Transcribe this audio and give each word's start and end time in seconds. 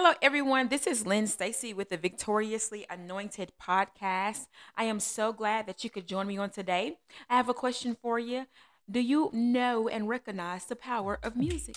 Hello, 0.00 0.12
everyone. 0.22 0.68
This 0.68 0.86
is 0.86 1.08
Lynn 1.08 1.26
Stacy 1.26 1.74
with 1.74 1.88
the 1.88 1.96
Victoriously 1.96 2.86
Anointed 2.88 3.50
podcast. 3.60 4.46
I 4.76 4.84
am 4.84 5.00
so 5.00 5.32
glad 5.32 5.66
that 5.66 5.82
you 5.82 5.90
could 5.90 6.06
join 6.06 6.28
me 6.28 6.38
on 6.38 6.50
today. 6.50 6.98
I 7.28 7.36
have 7.36 7.48
a 7.48 7.52
question 7.52 7.96
for 8.00 8.16
you. 8.16 8.46
Do 8.88 9.00
you 9.00 9.28
know 9.32 9.88
and 9.88 10.08
recognize 10.08 10.66
the 10.66 10.76
power 10.76 11.18
of 11.24 11.34
music? 11.34 11.74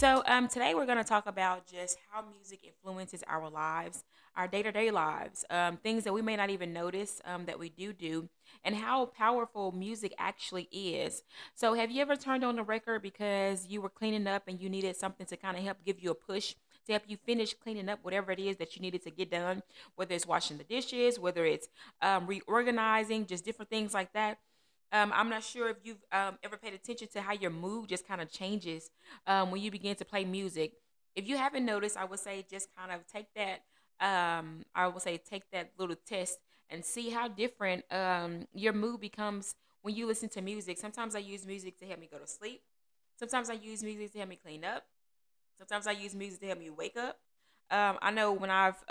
So, 0.00 0.22
um, 0.26 0.48
today 0.48 0.72
we're 0.74 0.86
going 0.86 0.96
to 0.96 1.04
talk 1.04 1.26
about 1.26 1.66
just 1.66 1.98
how 2.10 2.24
music 2.26 2.60
influences 2.64 3.22
our 3.26 3.50
lives, 3.50 4.02
our 4.34 4.48
day 4.48 4.62
to 4.62 4.72
day 4.72 4.90
lives, 4.90 5.44
um, 5.50 5.76
things 5.76 6.04
that 6.04 6.14
we 6.14 6.22
may 6.22 6.36
not 6.36 6.48
even 6.48 6.72
notice 6.72 7.20
um, 7.26 7.44
that 7.44 7.58
we 7.58 7.68
do 7.68 7.92
do, 7.92 8.30
and 8.64 8.74
how 8.74 9.04
powerful 9.04 9.72
music 9.72 10.14
actually 10.16 10.68
is. 10.72 11.22
So, 11.54 11.74
have 11.74 11.90
you 11.90 12.00
ever 12.00 12.16
turned 12.16 12.44
on 12.44 12.56
the 12.56 12.62
record 12.62 13.02
because 13.02 13.66
you 13.66 13.82
were 13.82 13.90
cleaning 13.90 14.26
up 14.26 14.44
and 14.48 14.58
you 14.58 14.70
needed 14.70 14.96
something 14.96 15.26
to 15.26 15.36
kind 15.36 15.58
of 15.58 15.64
help 15.64 15.84
give 15.84 16.00
you 16.00 16.12
a 16.12 16.14
push? 16.14 16.54
To 16.86 16.92
help 16.92 17.02
you 17.06 17.18
finish 17.18 17.52
cleaning 17.52 17.90
up 17.90 17.98
whatever 18.00 18.32
it 18.32 18.38
is 18.38 18.56
that 18.56 18.74
you 18.76 18.80
needed 18.80 19.02
to 19.02 19.10
get 19.10 19.30
done, 19.30 19.62
whether 19.96 20.14
it's 20.14 20.26
washing 20.26 20.56
the 20.56 20.64
dishes, 20.64 21.18
whether 21.18 21.44
it's 21.44 21.68
um, 22.00 22.26
reorganizing, 22.26 23.26
just 23.26 23.44
different 23.44 23.68
things 23.68 23.92
like 23.92 24.14
that. 24.14 24.38
Um, 24.92 25.12
I'm 25.14 25.28
not 25.28 25.44
sure 25.44 25.68
if 25.70 25.76
you've 25.84 26.02
um, 26.12 26.38
ever 26.42 26.56
paid 26.56 26.74
attention 26.74 27.08
to 27.12 27.20
how 27.20 27.32
your 27.32 27.50
mood 27.50 27.88
just 27.88 28.06
kind 28.06 28.20
of 28.20 28.30
changes 28.30 28.90
um, 29.26 29.50
when 29.50 29.60
you 29.60 29.70
begin 29.70 29.94
to 29.96 30.04
play 30.04 30.24
music. 30.24 30.72
If 31.14 31.28
you 31.28 31.36
haven't 31.36 31.64
noticed, 31.64 31.96
I 31.96 32.04
would 32.04 32.18
say 32.18 32.44
just 32.50 32.68
kind 32.76 32.90
of 32.92 33.06
take 33.06 33.26
that. 33.34 33.62
Um, 34.00 34.64
I 34.74 34.88
would 34.88 35.02
say 35.02 35.18
take 35.18 35.50
that 35.52 35.72
little 35.78 35.96
test 36.06 36.38
and 36.70 36.84
see 36.84 37.10
how 37.10 37.28
different 37.28 37.84
um, 37.92 38.46
your 38.54 38.72
mood 38.72 39.00
becomes 39.00 39.54
when 39.82 39.94
you 39.94 40.06
listen 40.06 40.28
to 40.30 40.40
music. 40.40 40.78
Sometimes 40.78 41.14
I 41.14 41.18
use 41.18 41.46
music 41.46 41.78
to 41.78 41.86
help 41.86 42.00
me 42.00 42.08
go 42.10 42.18
to 42.18 42.26
sleep. 42.26 42.62
Sometimes 43.18 43.50
I 43.50 43.54
use 43.54 43.82
music 43.82 44.12
to 44.12 44.18
help 44.18 44.30
me 44.30 44.38
clean 44.42 44.64
up. 44.64 44.84
Sometimes 45.58 45.86
I 45.86 45.92
use 45.92 46.14
music 46.14 46.40
to 46.40 46.46
help 46.46 46.58
me 46.58 46.70
wake 46.70 46.96
up. 46.96 47.18
Um, 47.70 47.98
I 48.02 48.10
know 48.10 48.32
when 48.32 48.50
I've 48.50 48.82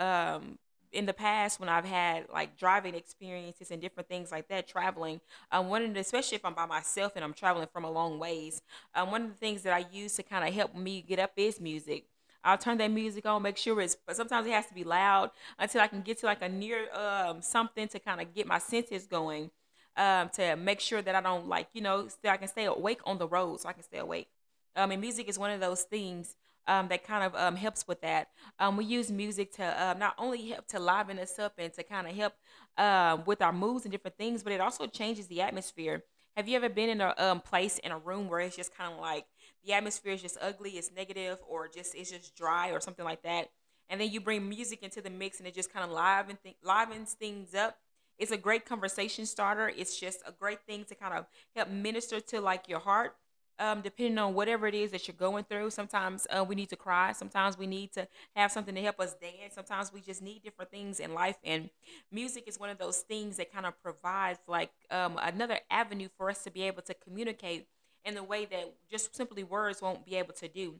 in 0.91 1.05
the 1.05 1.13
past 1.13 1.59
when 1.59 1.69
I've 1.69 1.85
had 1.85 2.25
like 2.31 2.57
driving 2.57 2.95
experiences 2.95 3.71
and 3.71 3.81
different 3.81 4.09
things 4.09 4.31
like 4.31 4.47
that, 4.49 4.67
traveling, 4.67 5.21
um, 5.51 5.69
one 5.69 5.83
of 5.83 5.93
the, 5.93 5.99
especially 5.99 6.35
if 6.35 6.45
I'm 6.45 6.53
by 6.53 6.65
myself 6.65 7.13
and 7.15 7.23
I'm 7.23 7.33
traveling 7.33 7.67
from 7.71 7.83
a 7.83 7.91
long 7.91 8.19
ways, 8.19 8.61
um, 8.95 9.11
one 9.11 9.23
of 9.23 9.29
the 9.29 9.35
things 9.35 9.61
that 9.63 9.73
I 9.73 9.85
use 9.91 10.15
to 10.15 10.23
kind 10.23 10.47
of 10.47 10.53
help 10.53 10.75
me 10.75 11.01
get 11.01 11.19
up 11.19 11.31
is 11.37 11.59
music. 11.59 12.05
I'll 12.43 12.57
turn 12.57 12.77
that 12.77 12.91
music 12.91 13.25
on, 13.25 13.41
make 13.41 13.57
sure 13.57 13.79
it's, 13.81 13.95
but 13.95 14.15
sometimes 14.15 14.47
it 14.47 14.51
has 14.51 14.65
to 14.67 14.73
be 14.73 14.83
loud 14.83 15.31
until 15.57 15.81
I 15.81 15.87
can 15.87 16.01
get 16.01 16.19
to 16.19 16.25
like 16.25 16.41
a 16.41 16.49
near 16.49 16.91
um, 16.93 17.41
something 17.41 17.87
to 17.89 17.99
kind 17.99 18.21
of 18.21 18.33
get 18.33 18.47
my 18.47 18.59
senses 18.59 19.05
going, 19.05 19.51
um, 19.97 20.29
to 20.29 20.55
make 20.55 20.79
sure 20.79 21.01
that 21.01 21.15
I 21.15 21.21
don't 21.21 21.47
like, 21.47 21.67
you 21.73 21.81
know, 21.81 22.07
I 22.23 22.37
can 22.37 22.47
stay 22.47 22.65
awake 22.65 23.01
on 23.05 23.17
the 23.17 23.27
road 23.27 23.59
so 23.59 23.69
I 23.69 23.73
can 23.73 23.83
stay 23.83 23.97
awake. 23.97 24.29
Um, 24.75 24.91
and 24.91 25.01
music 25.01 25.27
is 25.27 25.37
one 25.37 25.51
of 25.51 25.59
those 25.59 25.81
things 25.81 26.35
um, 26.67 26.87
that 26.89 27.03
kind 27.03 27.23
of 27.23 27.35
um, 27.35 27.55
helps 27.55 27.87
with 27.87 28.01
that. 28.01 28.29
Um, 28.59 28.77
we 28.77 28.85
use 28.85 29.11
music 29.11 29.53
to 29.55 29.63
uh, 29.63 29.95
not 29.97 30.13
only 30.17 30.49
help 30.49 30.67
to 30.67 30.79
liven 30.79 31.19
us 31.19 31.39
up 31.39 31.53
and 31.57 31.73
to 31.73 31.83
kind 31.83 32.07
of 32.07 32.15
help 32.15 32.33
uh, 32.77 33.17
with 33.25 33.41
our 33.41 33.53
moods 33.53 33.85
and 33.85 33.91
different 33.91 34.17
things, 34.17 34.43
but 34.43 34.53
it 34.53 34.61
also 34.61 34.87
changes 34.87 35.27
the 35.27 35.41
atmosphere. 35.41 36.03
Have 36.37 36.47
you 36.47 36.55
ever 36.55 36.69
been 36.69 36.89
in 36.89 37.01
a 37.01 37.13
um, 37.17 37.41
place 37.41 37.79
in 37.79 37.91
a 37.91 37.97
room 37.97 38.29
where 38.29 38.39
it's 38.39 38.55
just 38.55 38.75
kind 38.75 38.93
of 38.93 38.99
like 38.99 39.25
the 39.65 39.73
atmosphere 39.73 40.13
is 40.13 40.21
just 40.21 40.37
ugly, 40.41 40.71
it's 40.71 40.91
negative, 40.95 41.39
or 41.47 41.67
just 41.67 41.95
it's 41.95 42.11
just 42.11 42.35
dry 42.35 42.69
or 42.69 42.79
something 42.79 43.03
like 43.03 43.23
that? 43.23 43.49
And 43.89 43.99
then 43.99 44.11
you 44.11 44.21
bring 44.21 44.47
music 44.47 44.83
into 44.83 45.01
the 45.01 45.09
mix 45.09 45.39
and 45.39 45.47
it 45.47 45.55
just 45.55 45.73
kind 45.73 45.83
of 45.83 45.91
liven 45.91 46.37
th- 46.43 46.55
livens 46.63 47.13
things 47.13 47.55
up. 47.55 47.77
It's 48.17 48.31
a 48.31 48.37
great 48.37 48.65
conversation 48.65 49.25
starter. 49.25 49.71
It's 49.75 49.99
just 49.99 50.21
a 50.27 50.31
great 50.31 50.59
thing 50.67 50.85
to 50.85 50.95
kind 50.95 51.13
of 51.13 51.25
help 51.55 51.69
minister 51.69 52.19
to 52.19 52.41
like 52.41 52.69
your 52.69 52.79
heart 52.79 53.15
um, 53.59 53.81
depending 53.81 54.17
on 54.17 54.33
whatever 54.33 54.67
it 54.67 54.73
is 54.73 54.91
that 54.91 55.07
you're 55.07 55.15
going 55.15 55.43
through. 55.43 55.69
Sometimes 55.69 56.25
uh, 56.29 56.43
we 56.43 56.55
need 56.55 56.69
to 56.69 56.75
cry. 56.75 57.11
Sometimes 57.11 57.57
we 57.57 57.67
need 57.67 57.91
to 57.93 58.07
have 58.35 58.51
something 58.51 58.73
to 58.73 58.81
help 58.81 58.99
us 58.99 59.13
dance. 59.15 59.53
Sometimes 59.55 59.93
we 59.93 60.01
just 60.01 60.21
need 60.21 60.41
different 60.43 60.71
things 60.71 60.99
in 60.99 61.13
life. 61.13 61.37
And 61.43 61.69
music 62.11 62.45
is 62.47 62.59
one 62.59 62.69
of 62.69 62.77
those 62.77 62.99
things 62.99 63.37
that 63.37 63.53
kind 63.53 63.65
of 63.65 63.79
provides 63.83 64.39
like 64.47 64.71
um, 64.89 65.19
another 65.21 65.59
avenue 65.69 66.07
for 66.17 66.29
us 66.29 66.43
to 66.45 66.51
be 66.51 66.63
able 66.63 66.81
to 66.83 66.93
communicate 66.93 67.67
in 68.05 68.15
the 68.15 68.23
way 68.23 68.45
that 68.45 68.73
just 68.89 69.15
simply 69.15 69.43
words 69.43 69.81
won't 69.81 70.05
be 70.05 70.15
able 70.15 70.33
to 70.33 70.47
do. 70.47 70.79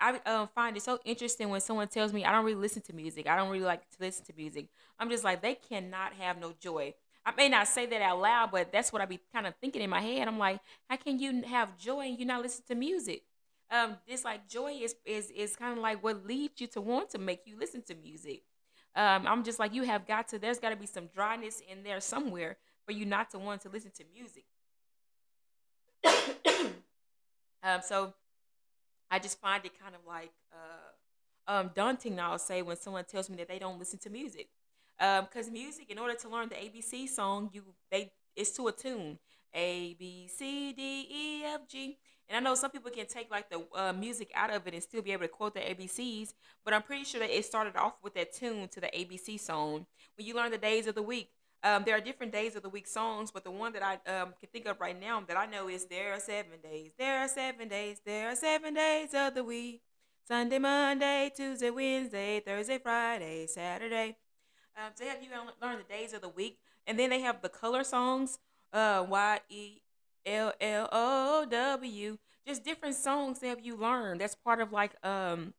I 0.00 0.20
uh, 0.26 0.46
find 0.46 0.76
it 0.76 0.82
so 0.82 0.98
interesting 1.04 1.48
when 1.48 1.60
someone 1.60 1.88
tells 1.88 2.12
me 2.12 2.24
I 2.24 2.32
don't 2.32 2.44
really 2.44 2.60
listen 2.60 2.82
to 2.82 2.92
music. 2.92 3.26
I 3.26 3.36
don't 3.36 3.50
really 3.50 3.64
like 3.64 3.88
to 3.90 3.96
listen 4.00 4.24
to 4.26 4.32
music. 4.36 4.68
I'm 4.98 5.08
just 5.08 5.24
like 5.24 5.40
they 5.40 5.54
cannot 5.54 6.12
have 6.14 6.38
no 6.38 6.52
joy. 6.60 6.94
I 7.26 7.32
may 7.34 7.48
not 7.48 7.68
say 7.68 7.86
that 7.86 8.02
out 8.02 8.20
loud, 8.20 8.50
but 8.52 8.70
that's 8.70 8.92
what 8.92 9.00
I 9.00 9.06
be 9.06 9.18
kind 9.32 9.46
of 9.46 9.54
thinking 9.56 9.80
in 9.80 9.88
my 9.88 10.00
head. 10.00 10.28
I'm 10.28 10.38
like, 10.38 10.60
how 10.90 10.96
can 10.96 11.18
you 11.18 11.42
have 11.42 11.78
joy 11.78 12.00
and 12.00 12.18
you 12.18 12.26
not 12.26 12.42
listen 12.42 12.64
to 12.68 12.74
music? 12.74 13.22
Um, 13.70 13.96
like 14.24 14.46
joy 14.48 14.72
is 14.82 14.94
is 15.06 15.30
is 15.30 15.56
kind 15.56 15.72
of 15.72 15.82
like 15.82 16.02
what 16.02 16.26
leads 16.26 16.60
you 16.60 16.66
to 16.68 16.80
want 16.82 17.10
to 17.10 17.18
make 17.18 17.40
you 17.46 17.58
listen 17.58 17.82
to 17.84 17.94
music. 17.94 18.42
Um, 18.94 19.26
I'm 19.26 19.42
just 19.42 19.58
like 19.58 19.74
you 19.74 19.84
have 19.84 20.06
got 20.06 20.28
to. 20.28 20.38
There's 20.38 20.58
got 20.58 20.70
to 20.70 20.76
be 20.76 20.86
some 20.86 21.06
dryness 21.06 21.62
in 21.66 21.82
there 21.82 21.98
somewhere 22.00 22.58
for 22.84 22.92
you 22.92 23.06
not 23.06 23.30
to 23.30 23.38
want 23.38 23.62
to 23.62 23.70
listen 23.70 23.90
to 23.96 24.04
music. 24.14 24.44
um, 27.62 27.80
so 27.82 28.12
I 29.10 29.18
just 29.18 29.40
find 29.40 29.64
it 29.64 29.72
kind 29.80 29.94
of 29.94 30.02
like 30.06 30.30
uh, 30.52 31.52
um, 31.52 31.70
daunting. 31.74 32.20
I'll 32.20 32.38
say 32.38 32.60
when 32.60 32.76
someone 32.76 33.04
tells 33.04 33.30
me 33.30 33.36
that 33.38 33.48
they 33.48 33.58
don't 33.58 33.78
listen 33.78 33.98
to 34.00 34.10
music 34.10 34.48
because 34.98 35.48
um, 35.48 35.52
music 35.52 35.90
in 35.90 35.98
order 35.98 36.14
to 36.14 36.28
learn 36.28 36.48
the 36.48 36.54
abc 36.54 37.08
song 37.08 37.50
you 37.52 37.62
they 37.90 38.10
it's 38.36 38.50
to 38.52 38.68
a 38.68 38.72
tune 38.72 39.18
a 39.52 39.94
b 39.98 40.28
c 40.28 40.72
d 40.72 41.06
e 41.10 41.44
f 41.44 41.66
g 41.68 41.98
and 42.28 42.36
i 42.36 42.40
know 42.40 42.54
some 42.54 42.70
people 42.70 42.90
can 42.90 43.06
take 43.06 43.30
like 43.30 43.50
the 43.50 43.64
uh, 43.76 43.92
music 43.92 44.30
out 44.34 44.52
of 44.52 44.66
it 44.66 44.74
and 44.74 44.82
still 44.82 45.02
be 45.02 45.12
able 45.12 45.22
to 45.22 45.28
quote 45.28 45.54
the 45.54 45.60
abcs 45.60 46.34
but 46.64 46.72
i'm 46.72 46.82
pretty 46.82 47.04
sure 47.04 47.20
that 47.20 47.30
it 47.30 47.44
started 47.44 47.76
off 47.76 47.94
with 48.02 48.14
that 48.14 48.32
tune 48.32 48.68
to 48.68 48.80
the 48.80 48.88
abc 48.88 49.38
song 49.40 49.86
when 50.16 50.26
you 50.26 50.34
learn 50.34 50.50
the 50.50 50.58
days 50.58 50.86
of 50.86 50.94
the 50.94 51.02
week 51.02 51.30
um, 51.64 51.82
there 51.86 51.96
are 51.96 52.00
different 52.00 52.30
days 52.30 52.56
of 52.56 52.62
the 52.62 52.68
week 52.68 52.86
songs, 52.86 53.30
but 53.30 53.42
the 53.42 53.50
one 53.50 53.72
that 53.72 53.82
I 53.82 53.94
um, 54.12 54.34
can 54.38 54.50
think 54.52 54.66
of 54.66 54.78
right 54.82 55.00
now 55.00 55.22
that 55.26 55.38
I 55.38 55.46
know 55.46 55.70
is 55.70 55.86
there 55.86 56.12
are 56.12 56.20
seven 56.20 56.60
days. 56.62 56.90
There 56.98 57.18
are 57.20 57.26
seven 57.26 57.68
days. 57.68 58.02
There 58.04 58.28
are 58.28 58.36
seven 58.36 58.74
days 58.74 59.14
of 59.14 59.34
the 59.34 59.42
week. 59.42 59.80
Sunday, 60.28 60.58
Monday, 60.58 61.32
Tuesday, 61.34 61.70
Wednesday, 61.70 62.40
Thursday, 62.40 62.76
Friday, 62.76 63.46
Saturday 63.46 64.16
um, 64.76 64.92
to 64.96 65.04
have 65.04 65.22
you 65.22 65.28
learn 65.62 65.78
the 65.78 65.94
days 65.94 66.12
of 66.12 66.20
the 66.20 66.28
week, 66.28 66.58
and 66.86 66.98
then 66.98 67.10
they 67.10 67.20
have 67.20 67.42
the 67.42 67.48
color 67.48 67.84
songs, 67.84 68.38
uh, 68.72 69.04
Y 69.08 69.40
E 69.48 69.80
L 70.26 70.52
L 70.60 70.88
O 70.92 71.46
W, 71.48 72.18
just 72.46 72.64
different 72.64 72.94
songs 72.94 73.38
to 73.40 73.46
help 73.46 73.60
you 73.62 73.76
learn. 73.76 74.18
That's 74.18 74.34
part 74.34 74.60
of 74.60 74.72
like 74.72 74.92
um 75.04 75.54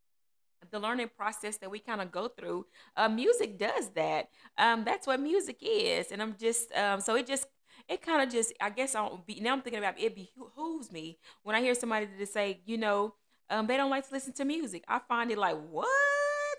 the 0.71 0.79
learning 0.79 1.09
process 1.15 1.57
that 1.57 1.69
we 1.69 1.79
kind 1.79 2.01
of 2.01 2.11
go 2.11 2.27
through. 2.27 2.65
Uh, 2.97 3.07
music 3.09 3.57
does 3.57 3.89
that. 3.95 4.29
Um, 4.57 4.83
that's 4.83 5.05
what 5.07 5.19
music 5.19 5.57
is, 5.61 6.11
and 6.11 6.21
I'm 6.21 6.35
just 6.39 6.71
um, 6.73 6.99
so 6.99 7.15
it 7.15 7.27
just 7.27 7.47
it 7.87 8.01
kind 8.01 8.21
of 8.21 8.33
just 8.33 8.53
I 8.59 8.69
guess 8.69 8.95
I'll 8.95 9.23
be 9.25 9.39
now 9.39 9.53
I'm 9.53 9.61
thinking 9.61 9.79
about 9.79 9.99
it 9.99 10.15
behooves 10.15 10.91
me 10.91 11.17
when 11.43 11.55
I 11.55 11.61
hear 11.61 11.75
somebody 11.75 12.07
to 12.17 12.25
say 12.25 12.61
you 12.65 12.77
know 12.77 13.15
um, 13.49 13.67
they 13.67 13.77
don't 13.77 13.89
like 13.91 14.07
to 14.07 14.13
listen 14.13 14.33
to 14.33 14.45
music. 14.45 14.83
I 14.87 14.99
find 14.99 15.31
it 15.31 15.37
like 15.37 15.57
what 15.69 15.87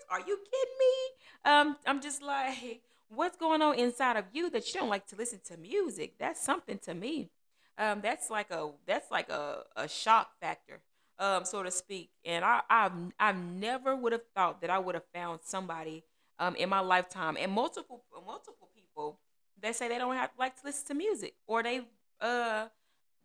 are 0.09 0.19
you 0.19 0.37
kidding 0.37 0.77
me? 0.79 1.16
Um, 1.45 1.77
I'm 1.85 2.01
just 2.01 2.21
like, 2.21 2.81
what's 3.09 3.37
going 3.37 3.61
on 3.61 3.75
inside 3.79 4.17
of 4.17 4.25
you 4.33 4.49
that 4.49 4.67
you 4.73 4.79
don't 4.79 4.89
like 4.89 5.07
to 5.07 5.15
listen 5.15 5.39
to 5.45 5.57
music? 5.57 6.13
That's 6.19 6.41
something 6.41 6.79
to 6.79 6.93
me. 6.93 7.29
Um, 7.77 8.01
that's 8.01 8.29
like 8.29 8.49
a 8.51 8.71
that's 8.87 9.11
like 9.11 9.29
a, 9.29 9.63
a 9.75 9.87
shock 9.87 10.31
factor, 10.41 10.79
um, 11.19 11.45
so 11.45 11.61
to 11.61 11.69
speak. 11.69 12.09
And 12.25 12.43
I 12.43 12.61
I've 12.69 12.91
I 13.19 13.31
never 13.33 13.95
would 13.95 14.13
have 14.13 14.23
thought 14.35 14.61
that 14.61 14.69
I 14.69 14.79
would 14.79 14.95
have 14.95 15.05
found 15.13 15.41
somebody 15.43 16.03
um, 16.39 16.55
in 16.55 16.69
my 16.69 16.79
lifetime 16.79 17.37
and 17.39 17.51
multiple 17.51 18.03
multiple 18.25 18.69
people 18.75 19.19
that 19.61 19.75
say 19.75 19.87
they 19.87 19.97
don't 19.97 20.15
have 20.15 20.31
like 20.39 20.55
to 20.55 20.61
listen 20.65 20.87
to 20.87 20.93
music 20.95 21.35
or 21.45 21.61
they 21.61 21.81
uh 22.19 22.67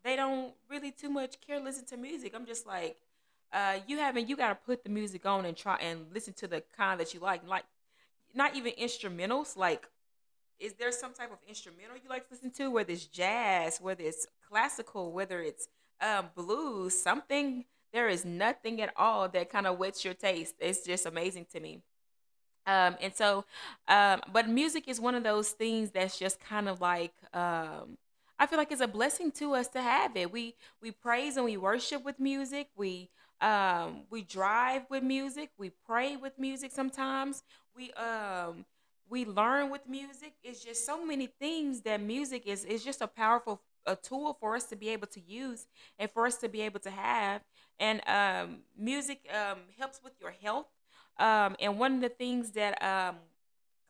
they 0.04 0.16
don't 0.16 0.52
really 0.68 0.90
too 0.90 1.08
much 1.08 1.36
care 1.46 1.58
to 1.58 1.64
listen 1.64 1.86
to 1.86 1.96
music. 1.96 2.32
I'm 2.34 2.46
just 2.46 2.66
like, 2.66 2.96
uh, 3.52 3.78
you 3.86 3.98
haven't 3.98 4.28
you 4.28 4.36
got 4.36 4.48
to 4.48 4.54
put 4.54 4.82
the 4.82 4.90
music 4.90 5.24
on 5.26 5.44
and 5.44 5.56
try 5.56 5.76
and 5.76 6.06
listen 6.12 6.34
to 6.34 6.46
the 6.46 6.62
kind 6.76 6.98
that 7.00 7.14
you 7.14 7.20
like. 7.20 7.46
Like 7.46 7.64
not 8.34 8.56
even 8.56 8.72
instrumentals. 8.80 9.56
Like, 9.56 9.88
is 10.58 10.74
there 10.74 10.92
some 10.92 11.12
type 11.12 11.32
of 11.32 11.38
instrumental 11.48 11.96
you 11.96 12.08
like 12.08 12.28
to 12.28 12.34
listen 12.34 12.50
to, 12.52 12.70
whether 12.70 12.92
it's 12.92 13.06
jazz, 13.06 13.80
whether 13.80 14.04
it's 14.04 14.26
classical, 14.48 15.12
whether 15.12 15.40
it's 15.40 15.68
um, 16.00 16.30
blues, 16.34 17.00
something? 17.00 17.64
There 17.92 18.08
is 18.08 18.24
nothing 18.24 18.80
at 18.80 18.92
all 18.96 19.28
that 19.28 19.50
kind 19.50 19.66
of 19.66 19.78
whets 19.78 20.04
your 20.04 20.14
taste. 20.14 20.54
It's 20.60 20.84
just 20.84 21.04
amazing 21.04 21.46
to 21.52 21.60
me. 21.60 21.82
Um, 22.66 22.96
and 23.00 23.14
so, 23.14 23.44
um, 23.88 24.20
but 24.32 24.48
music 24.48 24.84
is 24.86 25.00
one 25.00 25.14
of 25.14 25.24
those 25.24 25.50
things 25.50 25.90
that's 25.90 26.18
just 26.18 26.40
kind 26.40 26.68
of 26.68 26.80
like, 26.80 27.12
um, 27.34 27.98
I 28.38 28.46
feel 28.46 28.58
like 28.58 28.72
it's 28.72 28.80
a 28.80 28.88
blessing 28.88 29.30
to 29.32 29.54
us 29.54 29.68
to 29.68 29.80
have 29.80 30.16
it. 30.16 30.32
We 30.32 30.54
we 30.80 30.90
praise 30.90 31.36
and 31.36 31.44
we 31.44 31.56
worship 31.56 32.04
with 32.04 32.18
music. 32.18 32.68
We 32.76 33.08
um, 33.40 34.02
we 34.10 34.22
drive 34.22 34.82
with 34.88 35.02
music. 35.02 35.50
We 35.58 35.70
pray 35.86 36.16
with 36.16 36.38
music 36.38 36.72
sometimes. 36.72 37.42
We 37.76 37.92
um 37.92 38.64
we 39.08 39.24
learn 39.24 39.70
with 39.70 39.88
music. 39.88 40.34
It's 40.42 40.64
just 40.64 40.86
so 40.86 41.04
many 41.04 41.26
things 41.26 41.82
that 41.82 42.00
music 42.00 42.46
is 42.46 42.64
is 42.64 42.84
just 42.84 43.00
a 43.00 43.06
powerful 43.06 43.60
a 43.86 43.96
tool 43.96 44.36
for 44.38 44.54
us 44.54 44.64
to 44.64 44.76
be 44.76 44.90
able 44.90 45.08
to 45.08 45.20
use 45.20 45.66
and 45.98 46.10
for 46.10 46.26
us 46.26 46.36
to 46.36 46.48
be 46.48 46.60
able 46.62 46.80
to 46.80 46.90
have. 46.90 47.42
And 47.78 48.00
um, 48.06 48.58
music 48.78 49.26
um, 49.32 49.58
helps 49.78 50.00
with 50.02 50.12
your 50.20 50.34
health. 50.42 50.66
Um, 51.18 51.56
and 51.60 51.78
one 51.78 51.96
of 51.96 52.00
the 52.00 52.08
things 52.08 52.52
that 52.52 52.82
um, 52.82 53.16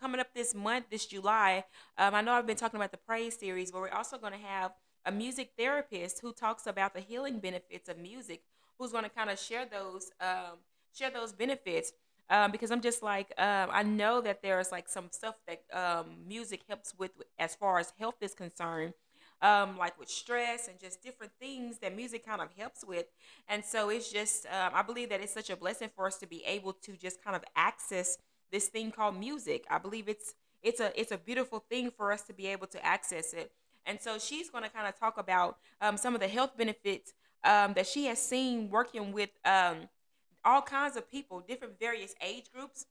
coming 0.00 0.20
up 0.20 0.35
this 0.35 0.55
month, 0.55 0.87
this 0.90 1.06
July, 1.06 1.64
um, 1.99 2.14
I 2.14 2.20
know 2.20 2.32
I've 2.32 2.46
been 2.46 2.56
talking 2.56 2.78
about 2.78 2.90
the 2.90 2.96
praise 2.99 3.38
series, 3.38 3.70
but 3.70 3.81
we're 3.81 3.90
also 3.90 4.19
going 4.19 4.32
to 4.32 4.38
have 4.38 4.73
a 5.05 5.12
music 5.12 5.50
therapist 5.58 6.20
who 6.20 6.32
talks 6.32 6.67
about 6.67 6.94
the 6.94 7.00
healing 7.00 7.38
benefits 7.38 7.88
of 7.88 7.99
music, 7.99 8.43
who's 8.78 8.93
going 8.93 9.05
to 9.05 9.11
kind 9.11 9.31
of 9.31 9.38
share 9.38 9.67
those 9.67 10.11
um, 10.20 10.58
share 10.96 11.11
those 11.11 11.32
benefits. 11.32 11.93
Um, 12.30 12.50
because 12.50 12.70
I'm 12.70 12.80
just 12.80 13.02
like 13.02 13.32
um, 13.36 13.69
I 13.70 13.82
know 13.82 14.20
that 14.22 14.42
there's 14.42 14.72
like 14.72 14.88
some 14.88 15.08
stuff 15.10 15.34
that 15.46 15.62
um, 15.72 16.06
music 16.26 16.62
helps 16.69 16.94
with 16.98 17.10
as 17.38 17.54
far 17.54 17.78
as 17.78 17.92
health 17.98 18.14
is 18.22 18.32
concerned, 18.34 18.94
um, 19.42 19.76
like 19.76 19.98
with 19.98 20.08
stress 20.08 20.69
and 20.69 20.78
just 20.78 21.02
different 21.02 21.32
things 21.38 21.78
that 21.80 21.94
music 21.94 22.24
kind 22.24 22.40
of 22.40 22.48
helps 22.56 22.84
with. 22.84 23.06
And 23.48 23.64
so 23.64 23.90
it's 23.90 24.10
just, 24.10 24.46
um, 24.46 24.72
I 24.72 24.82
believe 24.82 25.10
that 25.10 25.20
it's 25.20 25.34
such 25.34 25.50
a 25.50 25.56
blessing 25.56 25.90
for 25.94 26.06
us 26.06 26.16
to 26.19 26.26
be 26.26 26.42
able 26.46 26.72
to 26.74 26.96
just 26.96 27.22
kind 27.22 27.36
of 27.36 27.44
access 27.54 28.16
this 28.50 28.68
thing 28.68 28.92
called 28.92 29.18
music. 29.18 29.66
I 29.68 29.78
believe 29.78 30.08
it's 30.08 30.34
it's 30.62 30.80
a 30.80 30.98
it's 30.98 31.10
a 31.10 31.18
beautiful 31.18 31.64
thing 31.68 31.90
for 31.90 32.12
us 32.12 32.22
to 32.22 32.32
be 32.32 32.46
able 32.46 32.68
to 32.68 32.84
access 32.84 33.32
it. 33.32 33.50
And 33.84 34.00
so 34.00 34.18
she's 34.18 34.48
going 34.48 34.62
to 34.62 34.70
kind 34.70 34.86
of 34.86 34.96
talk 34.98 35.18
about 35.18 35.58
um, 35.80 35.96
some 35.96 36.14
of 36.14 36.20
the 36.20 36.28
health 36.28 36.56
benefits 36.56 37.12
um, 37.42 37.72
that 37.75 37.86
she 37.86 38.06
has 38.06 38.22
seen 38.22 38.70
working 38.70 39.12
with 39.12 39.30
um, 39.44 39.88
all 40.44 40.62
kinds 40.62 40.96
of 40.96 41.10
people, 41.10 41.40
different 41.40 41.78
various 41.78 42.14
age 42.20 42.46
groups, 42.52 42.86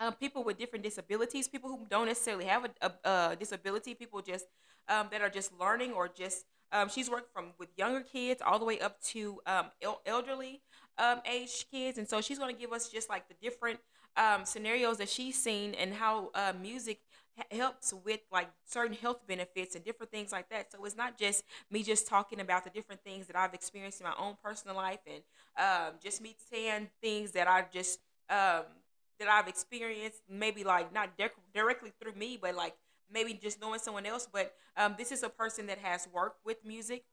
um, 0.00 0.14
people 0.14 0.44
with 0.44 0.58
different 0.58 0.84
disabilities, 0.84 1.48
people 1.48 1.68
who 1.68 1.86
don't 1.88 2.06
necessarily 2.06 2.44
have 2.44 2.64
a, 2.64 2.92
a, 3.04 3.30
a 3.32 3.36
disability, 3.36 3.94
people 3.94 4.22
just 4.22 4.46
um, 4.88 5.08
that 5.10 5.20
are 5.20 5.28
just 5.28 5.52
learning 5.58 5.92
or 5.92 6.08
just 6.08 6.44
um, 6.70 6.88
she's 6.88 7.08
worked 7.08 7.32
from 7.32 7.52
with 7.58 7.70
younger 7.76 8.02
kids 8.02 8.42
all 8.44 8.58
the 8.58 8.64
way 8.64 8.78
up 8.78 9.00
to 9.00 9.40
um, 9.46 9.66
el- 9.80 10.02
elderly 10.04 10.60
um, 10.98 11.20
age 11.24 11.66
kids, 11.70 11.98
and 11.98 12.08
so 12.08 12.20
she's 12.20 12.38
going 12.38 12.54
to 12.54 12.60
give 12.60 12.72
us 12.72 12.88
just 12.88 13.08
like 13.08 13.28
the 13.28 13.34
different 13.40 13.78
um, 14.16 14.44
scenarios 14.44 14.98
that 14.98 15.08
she's 15.08 15.40
seen 15.40 15.74
and 15.74 15.94
how 15.94 16.30
uh, 16.34 16.52
music 16.60 17.00
helps 17.50 17.92
with 18.04 18.20
like 18.32 18.48
certain 18.64 18.96
health 18.96 19.26
benefits 19.26 19.74
and 19.74 19.84
different 19.84 20.10
things 20.10 20.32
like 20.32 20.48
that. 20.50 20.72
So 20.72 20.84
it's 20.84 20.96
not 20.96 21.18
just 21.18 21.44
me 21.70 21.82
just 21.82 22.06
talking 22.06 22.40
about 22.40 22.64
the 22.64 22.70
different 22.70 23.02
things 23.02 23.26
that 23.26 23.36
I've 23.36 23.54
experienced 23.54 24.00
in 24.00 24.06
my 24.06 24.14
own 24.18 24.36
personal 24.42 24.76
life 24.76 25.00
and 25.06 25.22
um, 25.58 25.94
just 26.02 26.22
me 26.22 26.36
saying 26.50 26.88
things 27.02 27.32
that 27.32 27.48
I've 27.48 27.70
just 27.70 28.00
um, 28.30 28.64
that 29.18 29.28
I've 29.28 29.48
experienced, 29.48 30.22
maybe 30.28 30.64
like 30.64 30.92
not 30.92 31.16
de- 31.16 31.30
directly 31.54 31.92
through 32.00 32.14
me, 32.14 32.38
but 32.40 32.54
like 32.54 32.74
maybe 33.12 33.34
just 33.34 33.60
knowing 33.60 33.80
someone 33.80 34.06
else. 34.06 34.28
But 34.30 34.54
um, 34.76 34.94
this 34.96 35.12
is 35.12 35.22
a 35.22 35.28
person 35.28 35.66
that 35.66 35.78
has 35.78 36.08
worked 36.12 36.44
with 36.44 36.64
music. 36.64 37.04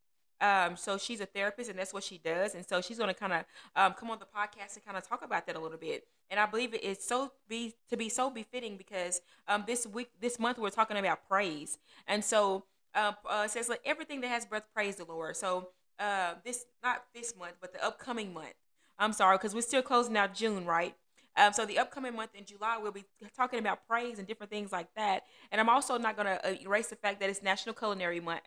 Um, 0.42 0.76
so 0.76 0.98
she's 0.98 1.22
a 1.22 1.26
therapist, 1.26 1.70
and 1.70 1.80
that's 1.80 1.94
what 1.94 2.04
she 2.04 2.18
does. 2.18 2.56
And 2.56 2.66
so 2.68 2.82
she's 2.82 2.98
going 2.98 3.08
to 3.08 3.14
kind 3.14 3.34
of 3.34 3.46
um, 3.76 3.94
come 3.94 4.12
on 4.12 4.20
the 4.20 4.26
podcast 4.26 4.76
and 4.76 4.86
kind 4.86 4.98
of 4.98 5.08
talk 5.08 5.24
about 5.24 5.48
that 5.48 5.56
a 5.56 5.60
little 5.60 5.78
bit. 5.78 6.06
And 6.36 6.42
I 6.42 6.48
believe 6.48 6.74
it 6.74 6.84
is 6.84 7.02
so 7.02 7.32
be 7.48 7.76
to 7.90 7.96
be 7.96 8.10
so 8.10 8.30
befitting 8.30 8.76
because 8.76 9.22
um, 9.48 9.64
this 9.66 9.88
week, 9.88 10.10
this 10.20 10.38
month, 10.38 10.58
we're 10.58 10.70
talking 10.70 10.98
about 10.98 11.30
praise. 11.30 11.78
And 12.10 12.22
so 12.26 12.66
uh, 12.94 13.14
uh, 13.26 13.44
it 13.46 13.52
says 13.52 13.70
like 13.70 13.80
everything 13.86 14.20
that 14.20 14.28
has 14.28 14.46
breath, 14.46 14.66
praise 14.74 14.98
the 14.98 15.06
Lord. 15.06 15.38
So 15.38 15.70
uh, 15.98 16.34
this 16.44 16.66
not 16.84 17.06
this 17.16 17.38
month, 17.38 17.54
but 17.62 17.72
the 17.72 17.82
upcoming 17.82 18.34
month. 18.34 18.54
I'm 19.00 19.14
sorry 19.14 19.38
because 19.38 19.56
we're 19.56 19.62
still 19.62 19.82
closing 19.82 20.18
out 20.18 20.34
June, 20.34 20.66
right? 20.66 20.94
Um, 21.38 21.54
so 21.54 21.66
the 21.66 21.80
upcoming 21.80 22.14
month 22.14 22.32
in 22.36 22.44
July, 22.44 22.80
we'll 22.82 22.92
be 22.92 23.06
talking 23.38 23.60
about 23.60 23.88
praise 23.88 24.20
and 24.20 24.28
different 24.28 24.52
things 24.52 24.74
like 24.74 24.94
that. 24.98 25.24
And 25.54 25.62
I'm 25.62 25.70
also 25.70 25.98
not 25.98 26.18
going 26.18 26.28
to 26.28 26.46
uh, 26.46 26.56
erase 26.62 26.88
the 26.88 26.98
fact 26.98 27.22
that 27.22 27.30
it's 27.30 27.44
National 27.44 27.74
Culinary 27.74 28.20
Month, 28.20 28.44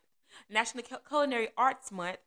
National 0.51 0.85
Culinary 1.09 1.49
Arts 1.57 1.91
Month. 1.91 2.19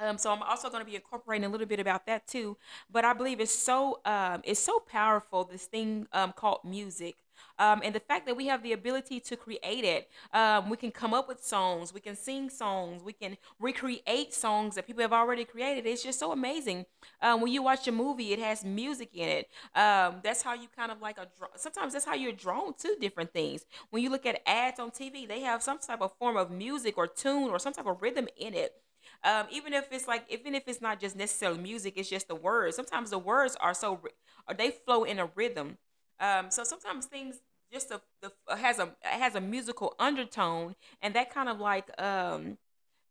Um, 0.00 0.18
so 0.18 0.32
I'm 0.32 0.42
also 0.42 0.68
going 0.68 0.84
to 0.84 0.88
be 0.88 0.96
incorporating 0.96 1.44
a 1.46 1.48
little 1.48 1.66
bit 1.66 1.80
about 1.80 2.06
that 2.06 2.26
too. 2.26 2.56
But 2.90 3.04
I 3.04 3.12
believe 3.12 3.40
it's 3.40 3.54
so 3.54 4.00
um, 4.04 4.42
it's 4.44 4.60
so 4.60 4.80
powerful 4.80 5.44
this 5.44 5.66
thing 5.66 6.06
um, 6.12 6.32
called 6.32 6.60
music 6.64 7.16
um, 7.58 7.80
and 7.84 7.94
the 7.94 8.00
fact 8.00 8.26
that 8.26 8.36
we 8.36 8.46
have 8.46 8.62
the 8.62 8.72
ability 8.72 9.20
to 9.20 9.36
create 9.36 9.84
it, 9.84 10.08
um, 10.32 10.68
we 10.68 10.76
can 10.76 10.90
come 10.90 11.14
up 11.14 11.28
with 11.28 11.44
songs, 11.44 11.92
we 11.92 12.00
can 12.00 12.16
sing 12.16 12.50
songs, 12.50 13.02
we 13.02 13.12
can 13.12 13.36
recreate 13.58 14.32
songs 14.34 14.74
that 14.74 14.86
people 14.86 15.02
have 15.02 15.12
already 15.12 15.44
created. 15.44 15.86
It's 15.86 16.02
just 16.02 16.18
so 16.18 16.32
amazing. 16.32 16.86
Um, 17.20 17.40
when 17.40 17.52
you 17.52 17.62
watch 17.62 17.86
a 17.88 17.92
movie, 17.92 18.32
it 18.32 18.38
has 18.38 18.64
music 18.64 19.10
in 19.14 19.28
it. 19.28 19.50
That's 19.74 20.42
how 20.42 20.54
you 20.54 20.68
kind 20.74 20.90
of 20.90 21.00
like 21.00 21.18
a. 21.18 21.28
Sometimes 21.56 21.92
that's 21.92 22.04
how 22.04 22.14
you're 22.14 22.32
drawn 22.32 22.74
to 22.74 22.96
different 23.00 23.32
things. 23.32 23.64
When 23.90 24.02
you 24.02 24.10
look 24.10 24.26
at 24.26 24.40
ads 24.46 24.80
on 24.80 24.90
TV, 24.90 25.26
they 25.26 25.40
have 25.40 25.62
some 25.62 25.78
type 25.78 26.00
of 26.00 26.12
form 26.18 26.36
of 26.36 26.50
music 26.50 26.98
or 26.98 27.06
tune 27.06 27.50
or 27.50 27.58
some 27.58 27.72
type 27.72 27.86
of 27.86 28.00
rhythm 28.02 28.28
in 28.36 28.54
it. 28.54 28.74
Um, 29.24 29.46
even 29.52 29.72
if 29.72 29.86
it's 29.92 30.08
like 30.08 30.24
even 30.28 30.54
if 30.54 30.64
it's 30.66 30.80
not 30.80 30.98
just 30.98 31.14
necessarily 31.14 31.60
music 31.60 31.94
it's 31.96 32.10
just 32.10 32.26
the 32.26 32.34
words 32.34 32.74
sometimes 32.74 33.10
the 33.10 33.18
words 33.18 33.56
are 33.60 33.72
so 33.72 34.00
or 34.48 34.54
they 34.54 34.72
flow 34.72 35.04
in 35.04 35.20
a 35.20 35.30
rhythm 35.36 35.78
um, 36.18 36.50
so 36.50 36.64
sometimes 36.64 37.06
things 37.06 37.40
just 37.72 37.90
a, 37.90 38.00
the 38.20 38.56
has 38.56 38.78
a 38.78 38.90
has 39.02 39.34
a 39.34 39.40
musical 39.40 39.94
undertone, 39.98 40.76
and 41.00 41.14
that 41.14 41.32
kind 41.34 41.48
of 41.48 41.58
like 41.58 41.90
um, 42.00 42.58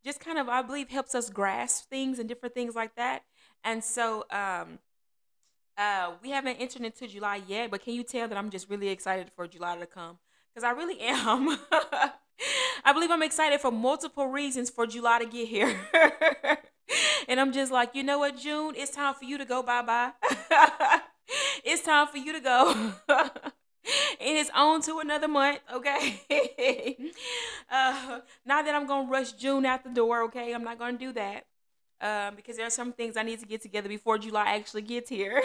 just 0.06 0.20
kind 0.20 0.38
of 0.38 0.48
I 0.48 0.62
believe 0.62 0.90
helps 0.90 1.16
us 1.16 1.30
grasp 1.30 1.90
things 1.90 2.20
and 2.20 2.30
different 2.30 2.54
things 2.54 2.76
like 2.76 2.96
that. 2.96 3.24
And 3.64 3.84
so 3.84 4.26
um, 4.32 4.80
uh, 5.78 6.12
we 6.22 6.30
haven't 6.30 6.58
entered 6.58 6.84
into 6.84 7.08
July 7.08 7.42
yet, 7.48 7.72
but 7.72 7.84
can 7.84 7.94
you 7.96 8.04
tell 8.04 8.28
that 8.28 8.38
I'm 8.38 8.50
just 8.50 8.70
really 8.70 8.90
excited 8.90 9.32
for 9.36 9.48
July 9.48 9.78
to 9.78 9.86
come? 9.86 10.20
Because 10.54 10.66
I 10.66 10.72
really 10.72 11.00
am. 11.00 11.58
I 12.84 12.94
believe 12.94 13.12
I'm 13.12 13.24
excited 13.24 13.62
for 13.62 13.72
multiple 13.72 14.28
reasons 14.28 14.70
for 14.70 14.86
July 14.88 15.20
to 15.20 15.26
get 15.26 15.48
here. 15.48 15.76
and 17.28 17.40
I'm 17.40 17.52
just 17.54 17.72
like, 17.72 17.96
you 17.96 18.04
know 18.04 18.20
what, 18.20 18.38
June, 18.38 18.74
it's 18.76 18.92
time 18.92 19.14
for 19.14 19.26
you 19.26 19.38
to 19.38 19.46
go 19.46 19.64
bye 19.64 19.82
bye. 19.82 20.12
it's 21.64 21.84
time 21.84 22.08
for 22.08 22.18
you 22.18 22.34
to 22.34 22.40
go. 22.40 22.94
and 23.08 23.38
it's 24.20 24.50
on 24.56 24.82
to 24.82 25.00
another 25.00 25.28
month, 25.28 25.60
okay? 25.74 26.98
uh, 27.72 28.20
not 28.46 28.66
that 28.66 28.76
I'm 28.76 28.88
gonna 28.88 29.10
rush 29.10 29.34
June 29.34 29.66
out 29.66 29.84
the 29.84 29.90
door, 29.90 30.24
okay? 30.24 30.54
I'm 30.54 30.64
not 30.64 30.80
gonna 30.80 30.98
do 30.98 31.14
that. 31.14 31.46
Um, 32.02 32.36
because 32.36 32.58
there 32.58 32.66
are 32.66 32.72
some 32.72 32.94
things 32.94 33.16
I 33.16 33.22
need 33.22 33.40
to 33.42 33.46
get 33.46 33.62
together 33.62 33.88
before 33.88 34.18
July 34.18 34.56
actually 34.56 34.82
gets 34.82 35.08
here. 35.08 35.40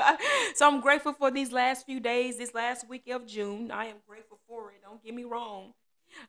so 0.56 0.66
I'm 0.66 0.80
grateful 0.80 1.12
for 1.12 1.30
these 1.30 1.52
last 1.52 1.86
few 1.86 2.00
days, 2.00 2.38
this 2.38 2.54
last 2.54 2.88
week 2.88 3.08
of 3.08 3.24
June. 3.24 3.70
I 3.70 3.86
am 3.86 3.96
grateful 4.08 4.40
for 4.48 4.72
it. 4.72 4.82
Don't 4.82 5.02
get 5.04 5.14
me 5.14 5.22
wrong. 5.22 5.74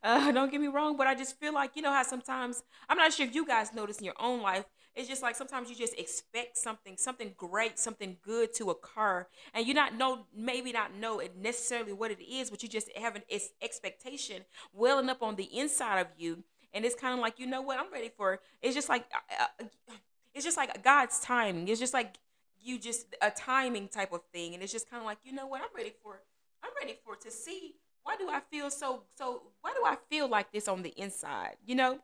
Uh, 0.01 0.31
don't 0.31 0.51
get 0.51 0.61
me 0.61 0.67
wrong, 0.67 0.97
but 0.97 1.07
I 1.07 1.15
just 1.15 1.39
feel 1.39 1.53
like 1.53 1.71
you 1.75 1.81
know 1.81 1.91
how 1.91 2.03
sometimes 2.03 2.63
I'm 2.89 2.97
not 2.97 3.13
sure 3.13 3.25
if 3.25 3.35
you 3.35 3.45
guys 3.45 3.73
notice 3.73 3.97
in 3.97 4.05
your 4.05 4.15
own 4.19 4.41
life. 4.41 4.65
It's 4.95 5.09
just 5.09 5.23
like 5.23 5.35
sometimes 5.35 5.69
you 5.69 5.75
just 5.75 5.97
expect 5.97 6.55
something, 6.55 6.97
something 6.97 7.33
great, 7.35 7.79
something 7.79 8.17
good 8.21 8.53
to 8.55 8.69
occur, 8.69 9.25
and 9.53 9.65
you 9.65 9.73
not 9.73 9.97
know, 9.97 10.27
maybe 10.35 10.71
not 10.71 10.95
know 10.95 11.19
it 11.19 11.35
necessarily 11.35 11.93
what 11.93 12.11
it 12.11 12.23
is, 12.23 12.51
but 12.51 12.61
you 12.61 12.69
just 12.69 12.95
have 12.95 13.15
an 13.15 13.23
expectation 13.61 14.43
welling 14.71 15.09
up 15.09 15.23
on 15.23 15.35
the 15.35 15.45
inside 15.45 15.99
of 15.99 16.07
you, 16.15 16.43
and 16.73 16.85
it's 16.85 16.95
kind 16.95 17.13
of 17.13 17.19
like 17.19 17.39
you 17.39 17.47
know 17.47 17.61
what 17.61 17.79
I'm 17.79 17.91
ready 17.91 18.11
for. 18.15 18.39
It's 18.61 18.75
just 18.75 18.89
like 18.89 19.05
uh, 19.13 19.45
uh, 19.59 19.95
it's 20.33 20.45
just 20.45 20.57
like 20.57 20.83
God's 20.83 21.19
timing. 21.19 21.67
It's 21.67 21.79
just 21.79 21.93
like 21.93 22.17
you 22.61 22.79
just 22.79 23.15
a 23.21 23.29
timing 23.29 23.87
type 23.87 24.13
of 24.13 24.21
thing, 24.33 24.53
and 24.53 24.63
it's 24.63 24.71
just 24.71 24.89
kind 24.89 25.01
of 25.01 25.05
like 25.05 25.19
you 25.23 25.33
know 25.33 25.47
what 25.47 25.61
I'm 25.61 25.75
ready 25.75 25.93
for. 26.01 26.21
I'm 26.63 26.71
ready 26.79 26.97
for 27.03 27.15
to 27.15 27.31
see 27.31 27.75
why 28.03 28.17
do 28.17 28.29
I 28.29 28.41
feel 28.51 28.69
so 28.69 29.03
so 29.15 29.43
why 29.61 29.73
do 29.73 29.85
I 29.85 29.97
feel 30.09 30.27
like 30.27 30.51
this 30.51 30.67
on 30.67 30.83
the 30.83 30.93
inside, 30.97 31.57
you 31.65 31.75
know? 31.75 31.99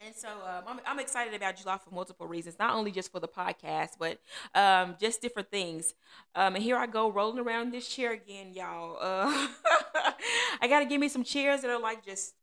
And 0.00 0.14
so 0.14 0.28
um, 0.28 0.62
I'm, 0.68 0.80
I'm 0.86 1.00
excited 1.00 1.34
about 1.34 1.56
July 1.56 1.76
for 1.76 1.92
multiple 1.92 2.28
reasons, 2.28 2.56
not 2.56 2.72
only 2.72 2.92
just 2.92 3.10
for 3.10 3.18
the 3.18 3.26
podcast, 3.26 3.90
but 3.98 4.20
um, 4.54 4.94
just 5.00 5.20
different 5.20 5.50
things. 5.50 5.94
Um, 6.36 6.54
and 6.54 6.62
here 6.62 6.76
I 6.76 6.86
go 6.86 7.10
rolling 7.10 7.40
around 7.40 7.72
this 7.72 7.88
chair 7.88 8.12
again, 8.12 8.54
y'all. 8.54 8.96
Uh, 9.00 9.48
I 10.60 10.68
got 10.68 10.80
to 10.80 10.84
give 10.84 11.00
me 11.00 11.08
some 11.08 11.24
chairs 11.24 11.62
that 11.62 11.70
are 11.70 11.80
like 11.80 12.04
just 12.04 12.34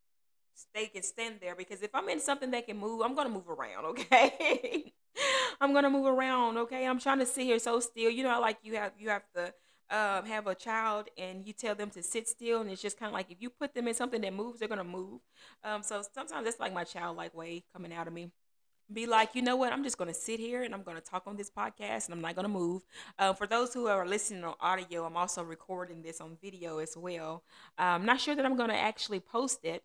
they 0.74 0.88
can 0.88 1.03
stand 1.03 1.35
there 1.41 1.55
because 1.55 1.81
if 1.81 1.93
I'm 1.93 2.09
in 2.09 2.19
something 2.19 2.51
that 2.51 2.67
can 2.67 2.77
move, 2.77 3.01
I'm 3.01 3.15
gonna 3.15 3.29
move 3.29 3.50
around. 3.50 3.85
Okay, 3.95 4.93
I'm 5.62 5.74
gonna 5.74 5.89
move 5.89 6.05
around. 6.05 6.57
Okay, 6.57 6.85
I'm 6.85 7.00
trying 7.00 7.19
to 7.19 7.25
sit 7.25 7.43
here 7.45 7.59
so 7.59 7.79
still. 7.79 8.09
You 8.09 8.24
know, 8.24 8.39
like 8.41 8.57
you 8.63 8.75
have 8.75 8.91
you 8.97 9.09
have 9.09 9.24
to 9.35 9.53
um, 9.89 10.25
have 10.25 10.47
a 10.47 10.55
child 10.55 11.09
and 11.17 11.45
you 11.45 11.53
tell 11.53 11.75
them 11.75 11.89
to 11.91 12.03
sit 12.03 12.27
still, 12.27 12.62
and 12.62 12.69
it's 12.69 12.81
just 12.81 13.00
kind 13.00 13.09
of 13.09 13.13
like 13.13 13.31
if 13.31 13.41
you 13.41 13.50
put 13.50 13.74
them 13.74 13.88
in 13.88 13.93
something 13.93 14.21
that 14.21 14.33
moves, 14.33 14.59
they're 14.59 14.67
gonna 14.67 14.83
move. 14.83 15.21
Um, 15.63 15.83
so 15.83 16.01
sometimes 16.13 16.45
that's 16.45 16.59
like 16.59 16.74
my 16.74 16.83
childlike 16.83 17.33
way 17.35 17.63
coming 17.74 17.93
out 17.93 18.07
of 18.07 18.13
me. 18.13 18.31
Be 18.91 19.07
like, 19.07 19.33
you 19.33 19.41
know 19.41 19.55
what? 19.55 19.74
I'm 19.74 19.83
just 19.83 19.97
gonna 19.97 20.13
sit 20.13 20.39
here 20.39 20.62
and 20.63 20.74
I'm 20.74 20.83
gonna 20.83 21.01
talk 21.01 21.24
on 21.25 21.38
this 21.38 21.50
podcast, 21.50 22.05
and 22.05 22.13
I'm 22.13 22.21
not 22.21 22.35
gonna 22.35 22.50
move. 22.50 22.83
Um, 23.17 23.35
for 23.35 23.47
those 23.47 23.74
who 23.74 23.88
are 23.88 24.05
listening 24.05 24.43
on 24.43 24.55
audio, 24.59 25.05
I'm 25.05 25.17
also 25.17 25.43
recording 25.43 26.01
this 26.01 26.21
on 26.21 26.38
video 26.41 26.79
as 26.79 26.95
well. 26.95 27.43
I'm 27.77 28.01
um, 28.01 28.05
not 28.05 28.19
sure 28.19 28.35
that 28.35 28.45
I'm 28.45 28.57
gonna 28.57 28.74
actually 28.74 29.19
post 29.19 29.65
it, 29.65 29.83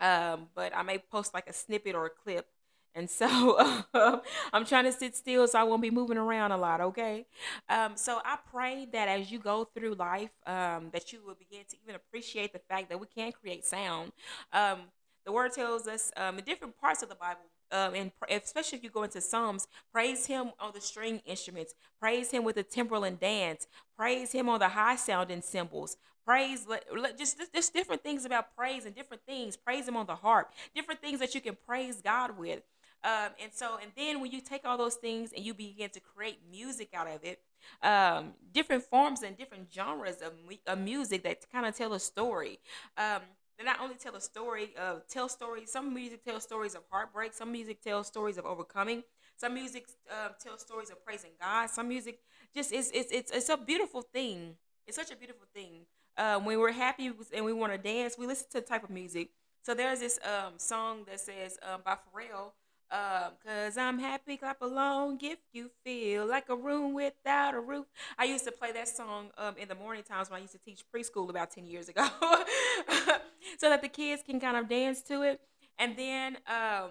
um, 0.00 0.48
but 0.54 0.74
I 0.74 0.82
may 0.82 0.98
post 0.98 1.34
like 1.34 1.48
a 1.48 1.52
snippet 1.52 1.94
or 1.94 2.06
a 2.06 2.10
clip 2.10 2.46
and 2.94 3.08
so 3.08 3.84
uh, 3.94 4.18
I'm 4.52 4.64
trying 4.64 4.84
to 4.84 4.92
sit 4.92 5.14
still 5.16 5.46
so 5.46 5.58
I 5.58 5.62
won't 5.62 5.82
be 5.82 5.90
moving 5.90 6.16
around 6.16 6.52
a 6.52 6.56
lot, 6.56 6.80
okay? 6.80 7.26
Um, 7.68 7.92
so 7.96 8.20
I 8.24 8.38
pray 8.50 8.88
that 8.92 9.08
as 9.08 9.30
you 9.30 9.38
go 9.38 9.64
through 9.64 9.94
life, 9.94 10.30
um, 10.46 10.90
that 10.92 11.12
you 11.12 11.20
will 11.24 11.36
begin 11.36 11.64
to 11.68 11.76
even 11.82 11.94
appreciate 11.94 12.52
the 12.52 12.58
fact 12.58 12.88
that 12.88 12.98
we 12.98 13.06
can 13.06 13.32
create 13.32 13.64
sound. 13.64 14.12
Um, 14.52 14.80
The 15.24 15.32
word 15.32 15.52
tells 15.52 15.86
us 15.86 16.10
um, 16.16 16.38
in 16.38 16.44
different 16.44 16.80
parts 16.80 17.02
of 17.02 17.08
the 17.08 17.14
Bible, 17.14 17.42
um, 17.70 17.94
and 17.94 18.10
especially 18.28 18.78
if 18.78 18.84
you 18.84 18.90
go 18.90 19.04
into 19.04 19.20
Psalms, 19.20 19.68
praise 19.92 20.26
Him 20.26 20.50
on 20.58 20.72
the 20.74 20.80
string 20.80 21.20
instruments, 21.26 21.74
praise 22.00 22.30
Him 22.30 22.42
with 22.42 22.56
the 22.56 22.64
timbrel 22.64 23.04
and 23.04 23.20
dance, 23.20 23.66
praise 23.96 24.32
Him 24.32 24.48
on 24.48 24.58
the 24.58 24.70
high 24.70 24.96
sounding 24.96 25.42
cymbals, 25.42 25.96
praise 26.30 26.66
let, 26.68 26.84
let- 26.96 27.18
just 27.18 27.40
just 27.54 27.72
different 27.74 28.02
things 28.02 28.24
about 28.24 28.56
praise 28.56 28.84
and 28.86 28.94
different 28.94 29.22
things. 29.26 29.56
Praise 29.56 29.88
Him 29.88 29.96
on 29.96 30.06
the 30.06 30.14
harp, 30.16 30.52
different 30.74 31.00
things 31.00 31.18
that 31.20 31.34
you 31.34 31.40
can 31.40 31.56
praise 31.66 32.00
God 32.00 32.38
with. 32.38 32.62
Um, 33.02 33.30
and 33.42 33.50
so, 33.52 33.78
and 33.82 33.90
then 33.96 34.20
when 34.20 34.30
you 34.30 34.40
take 34.40 34.62
all 34.66 34.78
those 34.78 34.94
things 34.96 35.32
and 35.34 35.44
you 35.44 35.54
begin 35.54 35.90
to 35.90 36.00
create 36.00 36.38
music 36.50 36.90
out 36.94 37.08
of 37.08 37.24
it, 37.24 37.40
um, 37.82 38.34
different 38.52 38.84
forms 38.84 39.22
and 39.22 39.36
different 39.36 39.72
genres 39.72 40.18
of, 40.22 40.32
of 40.66 40.78
music 40.78 41.22
that 41.24 41.38
kind 41.50 41.66
of 41.66 41.74
tell 41.74 41.94
a 41.94 42.00
story. 42.00 42.58
Um, 42.98 43.22
they 43.58 43.64
not 43.64 43.80
only 43.80 43.96
tell 43.96 44.14
a 44.16 44.20
story, 44.20 44.70
uh, 44.78 44.96
tell 45.08 45.28
stories. 45.28 45.72
Some 45.72 45.92
music 45.94 46.24
tells 46.24 46.42
stories 46.42 46.74
of 46.74 46.82
heartbreak. 46.90 47.32
Some 47.34 47.52
music 47.52 47.82
tells 47.82 48.06
stories 48.06 48.38
of 48.38 48.44
overcoming. 48.46 49.02
Some 49.36 49.54
music 49.54 49.86
uh, 50.10 50.30
tells 50.42 50.60
stories 50.60 50.90
of 50.90 51.04
praising 51.04 51.32
God. 51.40 51.70
Some 51.70 51.88
music 51.88 52.20
just 52.54 52.72
it's 52.72 52.90
it's 52.92 53.10
it's, 53.12 53.30
it's 53.32 53.48
a 53.48 53.56
beautiful 53.56 54.02
thing. 54.02 54.56
It's 54.86 54.96
such 54.96 55.10
a 55.10 55.16
beautiful 55.16 55.46
thing. 55.54 55.86
Uh, 56.16 56.38
when 56.40 56.58
we're 56.58 56.72
happy 56.72 57.12
and 57.34 57.44
we 57.44 57.52
want 57.52 57.72
to 57.72 57.78
dance, 57.78 58.16
we 58.18 58.26
listen 58.26 58.46
to 58.52 58.60
the 58.60 58.66
type 58.66 58.84
of 58.84 58.90
music. 58.90 59.30
So 59.62 59.74
there's 59.74 60.00
this 60.00 60.18
um, 60.24 60.54
song 60.56 61.04
that 61.06 61.20
says 61.20 61.58
um, 61.62 61.82
by 61.84 61.92
Pharrell, 61.92 62.52
um, 62.90 63.32
cause 63.46 63.76
I'm 63.76 63.98
happy, 63.98 64.36
clap 64.36 64.62
along 64.62 65.18
if 65.22 65.38
you 65.52 65.70
feel 65.84 66.26
like 66.26 66.48
a 66.48 66.56
room 66.56 66.92
without 66.92 67.54
a 67.54 67.60
roof. 67.60 67.86
I 68.18 68.24
used 68.24 68.44
to 68.46 68.52
play 68.52 68.72
that 68.72 68.88
song 68.88 69.28
um, 69.38 69.54
in 69.56 69.68
the 69.68 69.74
morning 69.76 70.02
times 70.02 70.28
when 70.28 70.38
I 70.38 70.40
used 70.40 70.54
to 70.54 70.58
teach 70.58 70.82
preschool 70.92 71.30
about 71.30 71.50
10 71.52 71.66
years 71.66 71.88
ago. 71.88 72.06
so 73.58 73.68
that 73.68 73.82
the 73.82 73.88
kids 73.88 74.22
can 74.26 74.40
kind 74.40 74.56
of 74.56 74.68
dance 74.68 75.02
to 75.02 75.22
it. 75.22 75.40
And 75.78 75.96
then 75.96 76.36
um, 76.48 76.90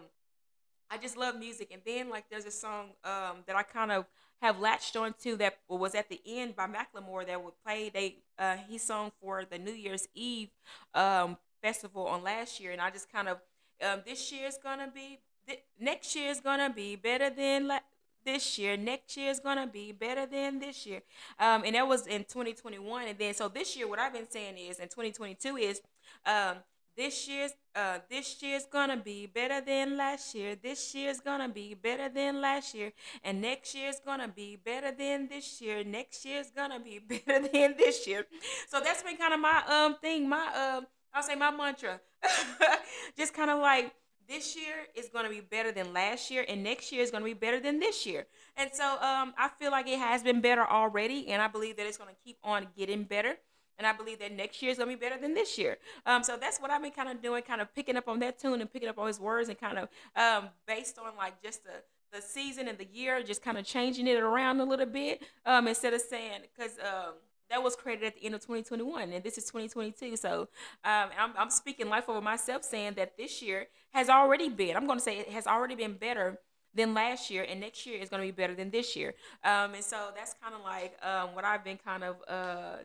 I 0.90 0.98
just 1.02 1.18
love 1.18 1.38
music. 1.38 1.70
And 1.72 1.82
then 1.86 2.10
like 2.10 2.26
there's 2.30 2.46
a 2.46 2.52
song 2.52 2.92
um, 3.04 3.44
that 3.48 3.56
I 3.56 3.64
kind 3.64 3.92
of 3.92 4.06
have 4.42 4.60
latched 4.60 4.96
onto 4.96 5.36
that 5.38 5.58
was 5.68 5.96
at 5.96 6.10
the 6.10 6.22
end 6.26 6.56
by 6.56 6.68
Macklemore 6.68 7.26
that 7.28 7.44
would 7.44 7.54
play. 7.64 7.90
They 7.90 8.18
uh, 8.38 8.58
he 8.68 8.78
sung 8.78 9.12
for 9.22 9.46
the 9.50 9.58
New 9.58 9.74
Year's 9.74 10.08
Eve 10.14 10.50
um, 10.94 11.38
festival 11.62 12.08
on 12.08 12.24
last 12.24 12.60
year, 12.60 12.72
and 12.72 12.82
I 12.82 12.90
just 12.90 13.12
kind 13.12 13.28
of 13.28 13.38
um, 13.86 14.02
this 14.06 14.32
year 14.32 14.48
is 14.48 14.58
gonna 14.62 14.90
be 14.94 15.20
th- 15.48 15.64
next 15.80 16.16
year 16.16 16.30
is 16.30 16.40
gonna 16.40 16.70
be 16.70 16.96
better 16.96 17.30
than 17.30 17.68
la- 17.68 17.80
this 18.26 18.58
year. 18.58 18.78
Next 18.78 19.18
year 19.18 19.30
is 19.30 19.40
gonna 19.40 19.68
be 19.68 19.92
better 19.92 20.26
than 20.26 20.60
this 20.60 20.86
year, 20.86 21.02
um, 21.40 21.64
and 21.66 21.76
that 21.76 21.88
was 21.88 22.08
in 22.08 22.24
2021. 22.24 23.08
And 23.08 23.18
then 23.18 23.34
so 23.34 23.48
this 23.50 23.76
year, 23.76 23.88
what 23.88 24.00
I've 24.00 24.14
been 24.14 24.30
saying 24.30 24.58
is 24.58 24.80
in 24.80 24.88
2022 24.88 25.58
is 25.58 25.82
um, 26.26 26.58
this 27.00 27.30
year's 27.30 27.54
uh, 27.76 28.00
this 28.10 28.44
year's 28.44 28.66
gonna 28.66 28.98
be 28.98 29.26
better 29.26 29.62
than 29.62 29.96
last 29.96 30.36
year. 30.36 30.58
This 30.62 30.94
year's 30.94 31.22
gonna 31.22 31.48
be 31.48 31.74
better 31.74 32.10
than 32.10 32.42
last 32.42 32.76
year, 32.76 32.92
and 33.24 33.42
next 33.42 33.74
year's 33.74 34.02
gonna 34.06 34.28
be 34.28 34.58
better 34.58 34.92
than 34.92 35.30
this 35.30 35.62
year. 35.62 35.82
Next 35.86 36.26
year's 36.26 36.52
gonna 36.52 36.82
be 36.82 37.00
better 37.14 37.48
than 37.48 37.78
this 37.78 38.06
year. 38.06 38.28
So 38.68 38.82
that's 38.82 39.02
been 39.02 39.16
kind 39.16 39.34
of 39.34 39.40
my 39.40 39.64
um 39.76 39.96
thing, 40.02 40.28
my 40.28 40.46
um 40.64 40.88
I'll 41.14 41.24
say 41.24 41.36
my 41.36 41.52
mantra. 41.52 42.02
Just 43.18 43.34
kind 43.34 43.50
of 43.50 43.60
like 43.60 43.94
this 44.28 44.58
year 44.58 44.76
is 44.94 45.08
going 45.08 45.24
to 45.24 45.32
be 45.32 45.40
better 45.40 45.72
than 45.72 45.92
last 45.92 46.30
year 46.30 46.46
and 46.48 46.64
next 46.64 46.92
year 46.92 47.02
is 47.02 47.12
going 47.12 47.24
to 47.24 47.26
be 47.26 47.34
better 47.34 47.60
than 47.60 47.80
this 47.80 48.06
year 48.06 48.28
and 48.56 48.70
so 48.72 48.86
um, 49.02 49.34
i 49.40 49.50
feel 49.58 49.72
like 49.72 49.88
it 49.88 49.98
has 49.98 50.22
been 50.22 50.40
better 50.40 50.64
already 50.64 51.28
and 51.30 51.42
i 51.42 51.48
believe 51.48 51.76
that 51.78 51.88
it's 51.88 51.98
going 51.98 52.12
to 52.12 52.16
keep 52.24 52.38
on 52.44 52.68
getting 52.78 53.04
better 53.04 53.38
and 53.80 53.88
i 53.88 53.94
believe 53.94 54.20
that 54.20 54.32
next 54.32 54.62
year 54.62 54.72
is 54.72 54.78
going 54.78 54.90
to 54.90 54.96
be 54.96 55.00
better 55.00 55.20
than 55.20 55.34
this 55.34 55.58
year. 55.58 55.78
Um, 56.06 56.24
so 56.24 56.38
that's 56.38 56.60
what 56.60 56.70
i've 56.70 56.82
been 56.82 56.92
kind 56.92 57.10
of 57.10 57.22
doing 57.22 57.42
kind 57.42 57.62
of 57.62 57.74
picking 57.74 57.96
up 57.98 58.08
on 58.08 58.20
that 58.20 58.38
tune 58.38 58.62
and 58.62 58.72
picking 58.72 58.90
up 58.90 59.00
on 59.00 59.08
his 59.08 59.20
words 59.20 59.50
and 59.50 59.60
kind 59.60 59.80
of 59.80 59.90
um, 60.16 60.50
based 60.68 61.00
on 61.00 61.16
like 61.18 61.42
just 61.42 61.64
the 61.64 61.72
the 62.12 62.22
season 62.22 62.68
and 62.68 62.78
the 62.78 62.88
year 62.92 63.22
just 63.24 63.44
kind 63.44 63.58
of 63.58 63.66
changing 63.66 64.08
it 64.08 64.20
around 64.20 64.60
a 64.60 64.64
little 64.64 64.86
bit 64.86 65.24
um, 65.46 65.68
instead 65.68 65.94
of 65.94 66.02
saying 66.02 66.42
because 66.56 66.78
um, 66.80 67.14
that 67.50 67.62
was 67.62 67.76
created 67.76 68.06
at 68.06 68.16
the 68.16 68.26
end 68.26 68.36
of 68.36 68.42
2021 68.42 69.14
and 69.14 69.24
this 69.24 69.38
is 69.38 69.46
2022 69.46 70.16
so 70.16 70.48
um, 70.84 71.10
I'm, 71.18 71.32
I'm 71.38 71.50
speaking 71.50 71.88
life 71.88 72.10
over 72.10 72.22
myself 72.22 72.64
saying 72.64 72.94
that 72.96 73.16
this 73.16 73.42
year 73.42 73.68
has 73.92 74.10
already 74.10 74.50
been 74.50 74.76
i'm 74.76 74.88
going 74.88 74.98
to 74.98 75.04
say 75.04 75.20
it 75.20 75.30
has 75.30 75.46
already 75.46 75.76
been 75.76 75.94
better 75.94 76.40
than 76.74 76.94
last 76.94 77.30
year 77.30 77.46
and 77.48 77.60
next 77.60 77.86
year 77.86 78.00
is 78.00 78.10
going 78.10 78.22
to 78.22 78.28
be 78.28 78.32
better 78.32 78.54
than 78.54 78.70
this 78.70 78.96
year. 78.96 79.16
Um, 79.44 79.74
and 79.74 79.84
so 79.84 80.10
that's 80.16 80.36
kind 80.42 80.54
of 80.54 80.62
like 80.62 80.98
um, 81.04 81.34
what 81.34 81.44
i've 81.46 81.64
been 81.64 81.78
kind 81.78 82.04
of 82.04 82.18
uh, 82.28 82.78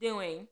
doing 0.00 0.48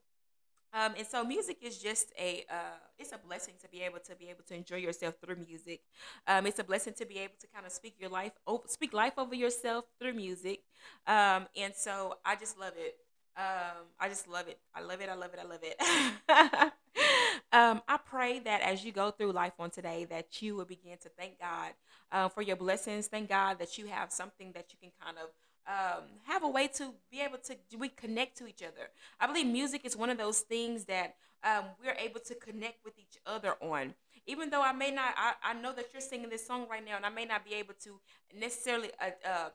um, 0.73 0.93
and 0.97 1.05
so 1.05 1.23
music 1.23 1.57
is 1.61 1.77
just 1.77 2.11
a 2.19 2.45
uh, 2.49 2.79
it's 2.97 3.11
a 3.11 3.19
blessing 3.19 3.53
to 3.61 3.67
be 3.67 3.81
able 3.81 3.99
to 3.99 4.15
be 4.15 4.29
able 4.29 4.43
to 4.47 4.55
enjoy 4.55 4.77
yourself 4.77 5.15
through 5.23 5.35
music. 5.35 5.81
Um, 6.25 6.47
it's 6.47 6.57
a 6.57 6.63
blessing 6.63 6.93
to 6.93 7.05
be 7.05 7.19
able 7.19 7.35
to 7.41 7.47
kind 7.53 7.65
of 7.65 7.71
speak 7.71 7.95
your 7.99 8.09
life 8.09 8.31
speak 8.65 8.91
life 8.91 9.13
over 9.17 9.35
yourself 9.35 9.85
through 9.99 10.13
music. 10.13 10.61
Um, 11.05 11.45
and 11.55 11.75
so 11.75 12.17
I 12.25 12.35
just 12.35 12.59
love 12.59 12.73
it. 12.75 12.97
Um, 13.37 13.85
I 13.99 14.09
just 14.09 14.27
love 14.27 14.47
it. 14.47 14.59
I 14.73 14.81
love 14.81 15.01
it. 15.01 15.09
I 15.09 15.15
love 15.15 15.31
it. 15.33 15.39
I 15.39 15.47
love 15.47 15.59
it. 15.61 16.73
um, 17.53 17.81
I 17.87 17.97
pray 17.97 18.39
that 18.39 18.61
as 18.61 18.83
you 18.83 18.91
go 18.91 19.11
through 19.11 19.31
life 19.31 19.53
on 19.59 19.69
today, 19.69 20.05
that 20.05 20.41
you 20.41 20.55
will 20.55 20.65
begin 20.65 20.97
to 21.03 21.09
thank 21.09 21.39
God 21.39 21.71
uh, 22.11 22.29
for 22.29 22.41
your 22.41 22.55
blessings. 22.55 23.07
Thank 23.07 23.29
God 23.29 23.59
that 23.59 23.77
you 23.77 23.87
have 23.87 24.11
something 24.11 24.51
that 24.53 24.67
you 24.71 24.77
can 24.81 24.91
kind 25.03 25.17
of 25.17 25.29
um, 25.67 26.03
have 26.23 26.43
a 26.43 26.47
way 26.47 26.67
to 26.67 26.93
be 27.11 27.21
able 27.21 27.37
to 27.37 27.55
we 27.77 27.89
connect 27.89 28.37
to 28.37 28.47
each 28.47 28.61
other. 28.61 28.89
I 29.19 29.27
believe 29.27 29.47
music 29.47 29.85
is 29.85 29.95
one 29.95 30.09
of 30.09 30.17
those 30.17 30.39
things 30.39 30.85
that 30.85 31.15
um, 31.43 31.65
we're 31.83 31.95
able 31.99 32.19
to 32.21 32.35
connect 32.35 32.83
with 32.85 32.97
each 32.97 33.17
other 33.25 33.55
on. 33.61 33.93
Even 34.25 34.49
though 34.49 34.61
I 34.61 34.71
may 34.71 34.91
not, 34.91 35.13
I, 35.17 35.33
I 35.43 35.53
know 35.53 35.73
that 35.73 35.87
you're 35.91 36.01
singing 36.01 36.29
this 36.29 36.47
song 36.47 36.67
right 36.69 36.83
now, 36.85 36.95
and 36.95 37.05
I 37.05 37.09
may 37.09 37.25
not 37.25 37.43
be 37.43 37.53
able 37.55 37.73
to 37.83 37.99
necessarily 38.33 38.89
uh, 39.01 39.29
uh, 39.29 39.49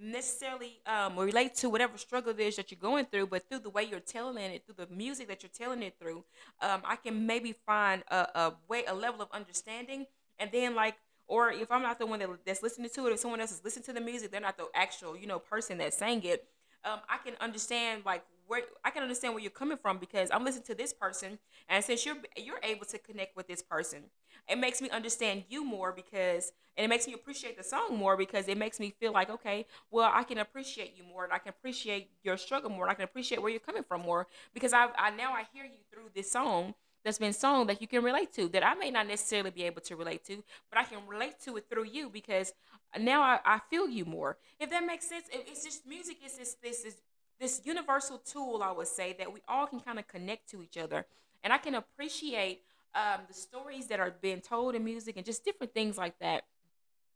necessarily 0.00 0.80
um, 0.86 1.18
relate 1.18 1.54
to 1.56 1.68
whatever 1.68 1.96
struggle 1.98 2.32
it 2.32 2.40
is 2.40 2.56
that 2.56 2.70
you're 2.70 2.80
going 2.80 3.04
through, 3.04 3.26
but 3.26 3.48
through 3.48 3.60
the 3.60 3.70
way 3.70 3.84
you're 3.84 4.00
telling 4.00 4.38
it, 4.38 4.64
through 4.64 4.86
the 4.86 4.92
music 4.92 5.28
that 5.28 5.42
you're 5.42 5.50
telling 5.50 5.82
it 5.82 5.94
through, 6.00 6.24
um, 6.60 6.82
I 6.84 6.96
can 6.96 7.26
maybe 7.26 7.52
find 7.52 8.02
a, 8.08 8.26
a 8.34 8.52
way, 8.68 8.84
a 8.86 8.94
level 8.94 9.22
of 9.22 9.28
understanding, 9.32 10.06
and 10.38 10.50
then 10.52 10.74
like, 10.74 10.96
or 11.26 11.50
if 11.50 11.70
I'm 11.70 11.82
not 11.82 11.98
the 11.98 12.06
one 12.06 12.18
that, 12.20 12.28
that's 12.44 12.62
listening 12.62 12.90
to 12.94 13.06
it, 13.06 13.12
if 13.12 13.20
someone 13.20 13.40
else 13.40 13.52
is 13.52 13.62
listening 13.64 13.84
to 13.84 13.92
the 13.92 14.00
music, 14.00 14.30
they're 14.30 14.40
not 14.40 14.56
the 14.56 14.66
actual, 14.74 15.16
you 15.16 15.26
know, 15.26 15.38
person 15.38 15.78
that 15.78 15.94
sang 15.94 16.22
it. 16.24 16.46
Um, 16.84 17.00
I 17.08 17.18
can 17.24 17.34
understand 17.40 18.02
like 18.04 18.24
where 18.46 18.62
I 18.84 18.90
can 18.90 19.02
understand 19.02 19.34
where 19.34 19.42
you're 19.42 19.50
coming 19.50 19.78
from 19.78 19.98
because 19.98 20.28
I'm 20.30 20.44
listening 20.44 20.64
to 20.64 20.74
this 20.74 20.92
person, 20.92 21.38
and 21.68 21.82
since 21.82 22.04
you're 22.04 22.16
you're 22.36 22.60
able 22.62 22.84
to 22.86 22.98
connect 22.98 23.36
with 23.36 23.48
this 23.48 23.62
person, 23.62 24.04
it 24.48 24.58
makes 24.58 24.82
me 24.82 24.90
understand 24.90 25.44
you 25.48 25.64
more 25.64 25.92
because 25.92 26.52
and 26.76 26.84
it 26.84 26.88
makes 26.88 27.06
me 27.06 27.14
appreciate 27.14 27.56
the 27.56 27.62
song 27.64 27.96
more 27.96 28.16
because 28.16 28.48
it 28.48 28.58
makes 28.58 28.80
me 28.80 28.92
feel 29.00 29.12
like 29.12 29.30
okay 29.30 29.66
well 29.90 30.10
i 30.12 30.22
can 30.22 30.38
appreciate 30.38 30.94
you 30.96 31.04
more 31.04 31.24
and 31.24 31.32
i 31.32 31.38
can 31.38 31.50
appreciate 31.50 32.10
your 32.22 32.36
struggle 32.36 32.70
more 32.70 32.84
and 32.84 32.90
i 32.90 32.94
can 32.94 33.04
appreciate 33.04 33.40
where 33.40 33.50
you're 33.50 33.60
coming 33.60 33.82
from 33.82 34.02
more 34.02 34.26
because 34.52 34.72
i, 34.72 34.88
I 34.98 35.10
now 35.10 35.32
i 35.32 35.44
hear 35.52 35.64
you 35.64 35.78
through 35.90 36.10
this 36.14 36.30
song 36.30 36.74
that's 37.04 37.18
been 37.18 37.32
sung 37.32 37.66
that 37.66 37.80
you 37.80 37.86
can 37.86 38.02
relate 38.02 38.32
to 38.32 38.48
that 38.48 38.64
i 38.64 38.74
may 38.74 38.90
not 38.90 39.06
necessarily 39.06 39.50
be 39.50 39.62
able 39.62 39.80
to 39.80 39.96
relate 39.96 40.24
to 40.24 40.42
but 40.70 40.78
i 40.78 40.84
can 40.84 40.98
relate 41.06 41.38
to 41.40 41.56
it 41.56 41.66
through 41.68 41.84
you 41.84 42.08
because 42.08 42.52
now 42.98 43.22
i, 43.22 43.38
I 43.44 43.60
feel 43.70 43.88
you 43.88 44.04
more 44.04 44.36
if 44.58 44.70
that 44.70 44.84
makes 44.84 45.08
sense 45.08 45.26
it's 45.30 45.64
just 45.64 45.86
music 45.86 46.18
is 46.24 46.38
this 46.38 46.56
this 46.62 46.84
is 46.84 46.96
this 47.38 47.60
universal 47.64 48.18
tool 48.18 48.62
i 48.62 48.72
would 48.72 48.88
say 48.88 49.14
that 49.18 49.32
we 49.32 49.40
all 49.48 49.66
can 49.66 49.80
kind 49.80 49.98
of 49.98 50.08
connect 50.08 50.50
to 50.50 50.62
each 50.62 50.76
other 50.76 51.06
and 51.42 51.52
i 51.52 51.58
can 51.58 51.74
appreciate 51.74 52.62
um, 52.94 53.22
the 53.26 53.34
stories 53.34 53.88
that 53.88 53.98
are 53.98 54.14
being 54.20 54.40
told 54.40 54.76
in 54.76 54.84
music 54.84 55.16
and 55.16 55.26
just 55.26 55.44
different 55.44 55.74
things 55.74 55.98
like 55.98 56.18
that 56.20 56.44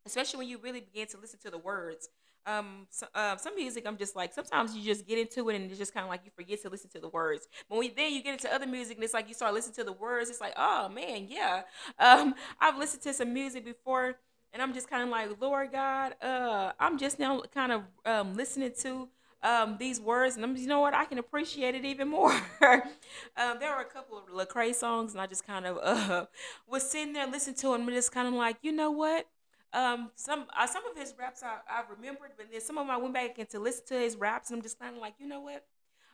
especially 0.05 0.39
when 0.39 0.47
you 0.47 0.57
really 0.57 0.81
begin 0.81 1.07
to 1.07 1.17
listen 1.17 1.39
to 1.39 1.51
the 1.51 1.57
words. 1.57 2.09
Um, 2.45 2.87
so, 2.89 3.07
uh, 3.13 3.37
some 3.37 3.55
music, 3.55 3.85
I'm 3.85 3.97
just 3.97 4.15
like 4.15 4.33
sometimes 4.33 4.75
you 4.75 4.83
just 4.83 5.07
get 5.07 5.17
into 5.19 5.49
it 5.49 5.55
and 5.55 5.69
it's 5.69 5.79
just 5.79 5.93
kind 5.93 6.03
of 6.03 6.09
like 6.09 6.21
you 6.25 6.31
forget 6.35 6.61
to 6.63 6.69
listen 6.69 6.89
to 6.91 6.99
the 6.99 7.09
words. 7.09 7.47
But 7.69 7.77
when 7.77 7.91
then 7.95 8.13
you 8.13 8.23
get 8.23 8.33
into 8.33 8.53
other 8.53 8.67
music 8.67 8.97
and 8.97 9.03
it's 9.03 9.13
like 9.13 9.27
you 9.27 9.33
start 9.33 9.53
listening 9.53 9.75
to 9.75 9.83
the 9.83 9.93
words, 9.93 10.29
it's 10.29 10.41
like 10.41 10.53
oh 10.57 10.89
man, 10.89 11.27
yeah. 11.29 11.63
Um, 11.99 12.33
I've 12.59 12.77
listened 12.77 13.03
to 13.03 13.13
some 13.13 13.33
music 13.33 13.65
before 13.65 14.15
and 14.53 14.61
I'm 14.61 14.73
just 14.73 14.89
kind 14.89 15.03
of 15.03 15.09
like 15.09 15.29
Lord 15.39 15.71
God, 15.71 16.15
uh, 16.21 16.71
I'm 16.79 16.97
just 16.97 17.19
now 17.19 17.41
kind 17.53 17.71
of 17.71 17.83
um, 18.05 18.35
listening 18.35 18.71
to 18.81 19.09
um, 19.41 19.77
these 19.79 20.01
words, 20.01 20.35
and 20.35 20.43
I'm, 20.43 20.55
you 20.57 20.67
know 20.67 20.81
what, 20.81 20.93
I 20.93 21.05
can 21.05 21.17
appreciate 21.17 21.75
it 21.75 21.85
even 21.85 22.09
more. 22.09 22.31
um, 22.61 23.57
there 23.59 23.73
were 23.73 23.81
a 23.81 23.85
couple 23.85 24.17
of 24.17 24.25
Lecrae 24.27 24.75
songs, 24.75 25.13
and 25.13 25.21
I 25.21 25.27
just 25.27 25.45
kind 25.45 25.65
of 25.65 25.77
uh, 25.81 26.25
was 26.67 26.89
sitting 26.89 27.13
there 27.13 27.27
listening 27.27 27.55
to 27.57 27.71
them, 27.71 27.81
and 27.81 27.91
just 27.91 28.11
kind 28.11 28.27
of 28.27 28.33
like, 28.33 28.57
you 28.61 28.71
know 28.71 28.91
what, 28.91 29.27
um, 29.73 30.11
some 30.15 30.45
uh, 30.57 30.67
some 30.67 30.83
of 30.89 30.97
his 30.97 31.13
raps 31.19 31.43
I, 31.43 31.57
I 31.69 31.83
remembered, 31.95 32.31
but 32.37 32.47
then 32.51 32.61
some 32.61 32.77
of 32.77 32.87
them 32.87 32.91
I 32.95 32.97
went 32.97 33.13
back 33.13 33.37
and 33.37 33.49
to 33.49 33.59
listen 33.59 33.85
to 33.87 33.95
his 33.95 34.15
raps, 34.15 34.49
and 34.49 34.57
I'm 34.57 34.63
just 34.63 34.79
kind 34.79 34.95
of 34.95 35.01
like, 35.01 35.15
you 35.19 35.27
know 35.27 35.41
what? 35.41 35.65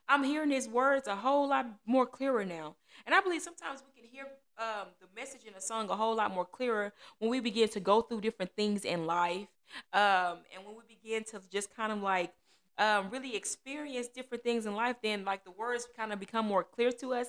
I'm 0.07 0.23
hearing 0.23 0.51
his 0.51 0.67
words 0.67 1.07
a 1.07 1.15
whole 1.15 1.47
lot 1.49 1.65
more 1.85 2.05
clearer 2.05 2.45
now, 2.45 2.75
and 3.05 3.15
I 3.15 3.21
believe 3.21 3.41
sometimes 3.41 3.83
we 3.85 4.01
can 4.01 4.09
hear 4.09 4.27
um, 4.57 4.87
the 4.99 5.07
message 5.15 5.45
in 5.47 5.53
a 5.55 5.61
song 5.61 5.89
a 5.89 5.95
whole 5.95 6.15
lot 6.15 6.33
more 6.33 6.45
clearer 6.45 6.93
when 7.19 7.31
we 7.31 7.39
begin 7.39 7.69
to 7.69 7.79
go 7.79 8.01
through 8.01 8.21
different 8.21 8.55
things 8.55 8.85
in 8.85 9.05
life, 9.05 9.47
um, 9.93 10.39
and 10.53 10.65
when 10.65 10.75
we 10.75 10.83
begin 10.87 11.23
to 11.23 11.41
just 11.51 11.75
kind 11.75 11.91
of 11.91 12.01
like 12.01 12.33
um, 12.77 13.09
really 13.09 13.35
experience 13.35 14.07
different 14.07 14.43
things 14.43 14.65
in 14.65 14.75
life. 14.75 14.97
Then 15.01 15.25
like 15.25 15.43
the 15.45 15.51
words 15.51 15.87
kind 15.95 16.11
of 16.13 16.19
become 16.19 16.45
more 16.45 16.63
clear 16.63 16.91
to 16.91 17.13
us 17.13 17.27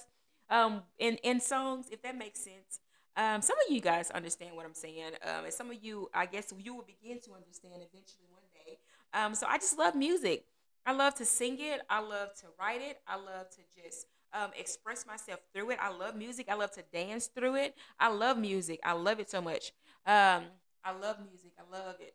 um, 0.51 0.83
in 0.99 1.17
in 1.23 1.41
songs, 1.41 1.89
if 1.91 2.03
that 2.03 2.17
makes 2.19 2.41
sense. 2.41 2.81
Um, 3.17 3.41
some 3.41 3.57
of 3.67 3.75
you 3.75 3.81
guys 3.81 4.11
understand 4.11 4.55
what 4.55 4.67
I'm 4.67 4.75
saying, 4.75 5.13
um, 5.23 5.45
and 5.45 5.53
some 5.53 5.71
of 5.71 5.83
you, 5.83 6.11
I 6.13 6.27
guess, 6.27 6.53
you 6.59 6.75
will 6.75 6.85
begin 6.85 7.21
to 7.23 7.33
understand 7.33 7.75
eventually 7.77 8.27
one 8.31 8.43
day. 8.53 8.79
Um, 9.15 9.35
so 9.35 9.47
I 9.49 9.57
just 9.57 9.79
love 9.79 9.95
music. 9.95 10.45
I 10.85 10.93
love 10.93 11.15
to 11.17 11.25
sing 11.25 11.57
it. 11.59 11.81
I 11.89 12.01
love 12.01 12.35
to 12.41 12.47
write 12.61 12.83
it. 12.83 12.99
I 13.09 13.17
love 13.17 13.49
to 13.51 13.83
just 13.83 14.07
um, 14.33 14.51
express 14.57 15.07
myself 15.07 15.41
through 15.55 15.71
it. 15.71 15.79
I 15.81 15.91
love 15.91 16.15
music. 16.15 16.47
I 16.49 16.55
love 16.55 16.71
to 16.73 16.83
dance 16.93 17.27
through 17.27 17.57
it. 17.57 17.75
I 17.99 18.09
love 18.09 18.39
music. 18.39 18.81
I 18.85 18.93
love 18.93 19.19
it 19.19 19.31
so 19.31 19.41
much. 19.41 19.73
Um, 20.07 20.45
I 20.85 20.93
love 20.93 21.17
music. 21.29 21.53
I 21.59 21.77
love 21.77 21.97
it. 22.01 22.15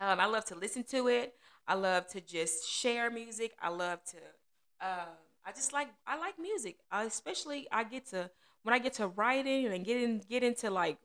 Um, 0.00 0.20
I 0.20 0.26
love 0.26 0.44
to 0.46 0.54
listen 0.54 0.84
to 0.84 1.08
it. 1.08 1.34
I 1.66 1.74
love 1.74 2.06
to 2.08 2.20
just 2.20 2.68
share 2.68 3.10
music. 3.10 3.52
I 3.60 3.68
love 3.68 4.02
to. 4.06 4.16
Uh, 4.80 5.06
I 5.44 5.52
just 5.52 5.72
like 5.72 5.88
I 6.06 6.18
like 6.18 6.38
music. 6.38 6.78
I, 6.90 7.04
especially 7.04 7.66
I 7.70 7.84
get 7.84 8.06
to 8.10 8.30
when 8.68 8.74
I 8.74 8.80
get 8.80 8.92
to 8.94 9.08
writing 9.08 9.64
and 9.64 9.82
get 9.82 9.96
in 9.96 10.20
get 10.28 10.44
into 10.44 10.68
like 10.68 10.98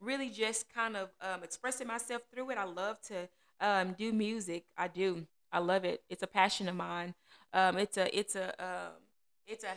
really 0.00 0.30
just 0.30 0.72
kind 0.72 0.96
of 0.96 1.10
um, 1.20 1.44
expressing 1.44 1.86
myself 1.86 2.22
through 2.32 2.48
it. 2.48 2.56
I 2.56 2.64
love 2.64 2.98
to 3.08 3.28
um, 3.60 3.92
do 3.92 4.10
music. 4.10 4.64
I 4.74 4.88
do. 4.88 5.26
I 5.52 5.58
love 5.58 5.84
it. 5.84 6.02
It's 6.08 6.22
a 6.22 6.26
passion 6.26 6.66
of 6.66 6.76
mine. 6.76 7.14
Um, 7.52 7.76
it's 7.76 7.98
a 7.98 8.18
it's 8.18 8.36
a 8.36 8.48
um, 8.58 8.92
it's 9.46 9.64
a 9.64 9.72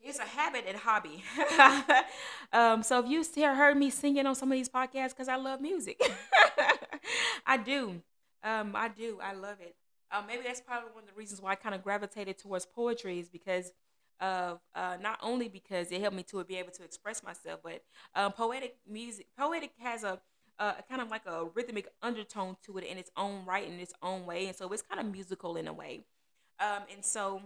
it's 0.00 0.18
a 0.18 0.22
habit 0.22 0.64
and 0.66 0.76
hobby. 0.78 1.22
um, 2.52 2.82
so 2.82 2.98
if 2.98 3.08
you 3.08 3.44
heard 3.44 3.76
me 3.76 3.88
singing 3.88 4.26
on 4.26 4.34
some 4.34 4.50
of 4.50 4.58
these 4.58 4.68
podcasts, 4.68 5.10
because 5.10 5.28
I 5.28 5.36
love 5.36 5.60
music, 5.60 6.02
I 7.46 7.56
do. 7.56 8.02
Um, 8.42 8.72
I 8.74 8.88
do. 8.88 9.20
I 9.22 9.34
love 9.34 9.58
it. 9.60 9.76
Um, 10.10 10.24
maybe 10.26 10.42
that's 10.42 10.60
probably 10.60 10.90
one 10.92 11.04
of 11.04 11.08
the 11.08 11.16
reasons 11.16 11.40
why 11.40 11.52
I 11.52 11.54
kind 11.54 11.72
of 11.72 11.84
gravitated 11.84 12.36
towards 12.36 12.66
poetry 12.66 13.20
is 13.20 13.28
because 13.28 13.70
of 14.20 14.60
uh, 14.74 14.96
not 15.00 15.18
only 15.22 15.48
because 15.48 15.90
it 15.90 16.00
helped 16.00 16.16
me 16.16 16.22
to 16.24 16.44
be 16.44 16.56
able 16.56 16.72
to 16.72 16.84
express 16.84 17.22
myself, 17.22 17.60
but 17.62 17.82
um, 18.14 18.32
poetic 18.32 18.76
music. 18.88 19.26
Poetic 19.38 19.72
has 19.78 20.04
a, 20.04 20.20
a 20.58 20.76
kind 20.88 21.00
of 21.00 21.10
like 21.10 21.26
a 21.26 21.46
rhythmic 21.54 21.88
undertone 22.02 22.56
to 22.66 22.78
it 22.78 22.84
in 22.84 22.98
its 22.98 23.10
own 23.16 23.44
right, 23.46 23.66
in 23.66 23.80
its 23.80 23.94
own 24.02 24.26
way, 24.26 24.46
and 24.46 24.56
so 24.56 24.70
it's 24.72 24.82
kind 24.82 25.00
of 25.00 25.10
musical 25.10 25.56
in 25.56 25.66
a 25.68 25.72
way. 25.72 26.04
Um, 26.58 26.82
and 26.92 27.04
so 27.04 27.42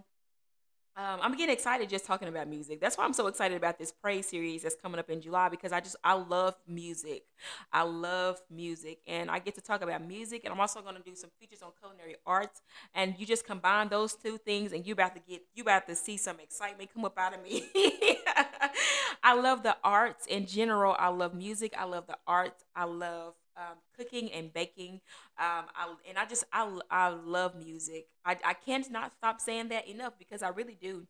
um, 0.97 1.19
I'm 1.23 1.37
getting 1.37 1.53
excited 1.53 1.89
just 1.89 2.05
talking 2.05 2.29
about 2.29 2.49
music. 2.49 2.81
That's 2.81 2.97
why 2.97 3.05
I'm 3.05 3.13
so 3.13 3.27
excited 3.27 3.57
about 3.57 3.79
this 3.79 3.91
praise 3.91 4.29
series 4.29 4.63
that's 4.63 4.77
coming 4.77 5.01
up 5.01 5.11
in 5.11 5.21
July 5.21 5.49
because 5.49 5.73
I 5.73 5.81
just 5.81 5.97
I 6.05 6.15
love 6.15 6.55
music. 6.69 7.25
I 7.73 7.83
love 7.83 8.41
music, 8.49 9.01
and 9.09 9.29
I 9.29 9.41
get 9.41 9.57
to 9.57 9.61
talk 9.61 9.83
about 9.83 10.07
music. 10.07 10.43
And 10.45 10.55
I'm 10.55 10.61
also 10.61 10.83
going 10.83 10.95
to 10.95 11.03
do 11.03 11.17
some 11.17 11.31
features 11.41 11.63
on 11.63 11.71
culinary 11.81 12.15
arts. 12.25 12.63
And 12.95 13.17
you 13.19 13.27
just 13.27 13.45
combine 13.45 13.89
those 13.89 14.15
two 14.15 14.39
things, 14.39 14.73
and 14.73 14.87
you 14.87 14.93
about 14.93 15.17
to 15.17 15.23
get 15.29 15.43
you 15.55 15.65
about 15.65 15.89
to 15.89 15.97
see 15.97 16.17
some 16.17 16.39
excitement 16.39 16.91
come 16.95 17.05
up 17.05 17.19
out 17.19 17.35
of 17.35 17.43
me. 17.43 17.65
I 19.25 19.35
love 19.35 19.65
the 19.65 19.77
arts 19.83 20.27
in 20.27 20.47
general. 20.47 20.95
I 20.97 21.09
love 21.09 21.35
music. 21.35 21.75
I 21.77 21.85
love 21.85 22.07
the 22.07 22.19
arts. 22.27 22.65
I 22.77 22.85
love 22.85 23.35
um, 23.56 23.76
cooking 23.96 24.30
and 24.32 24.52
baking. 24.52 25.00
Um, 25.38 25.66
I, 25.76 25.94
and 26.08 26.18
I 26.18 26.26
just 26.26 26.44
I, 26.52 26.68
I 26.90 27.08
love 27.08 27.54
music. 27.56 28.06
I, 28.25 28.37
I 28.44 28.54
can't 28.54 28.90
not 28.90 29.12
stop 29.18 29.40
saying 29.40 29.68
that 29.68 29.88
enough 29.88 30.14
because 30.18 30.42
I 30.42 30.49
really 30.49 30.76
do. 30.80 31.06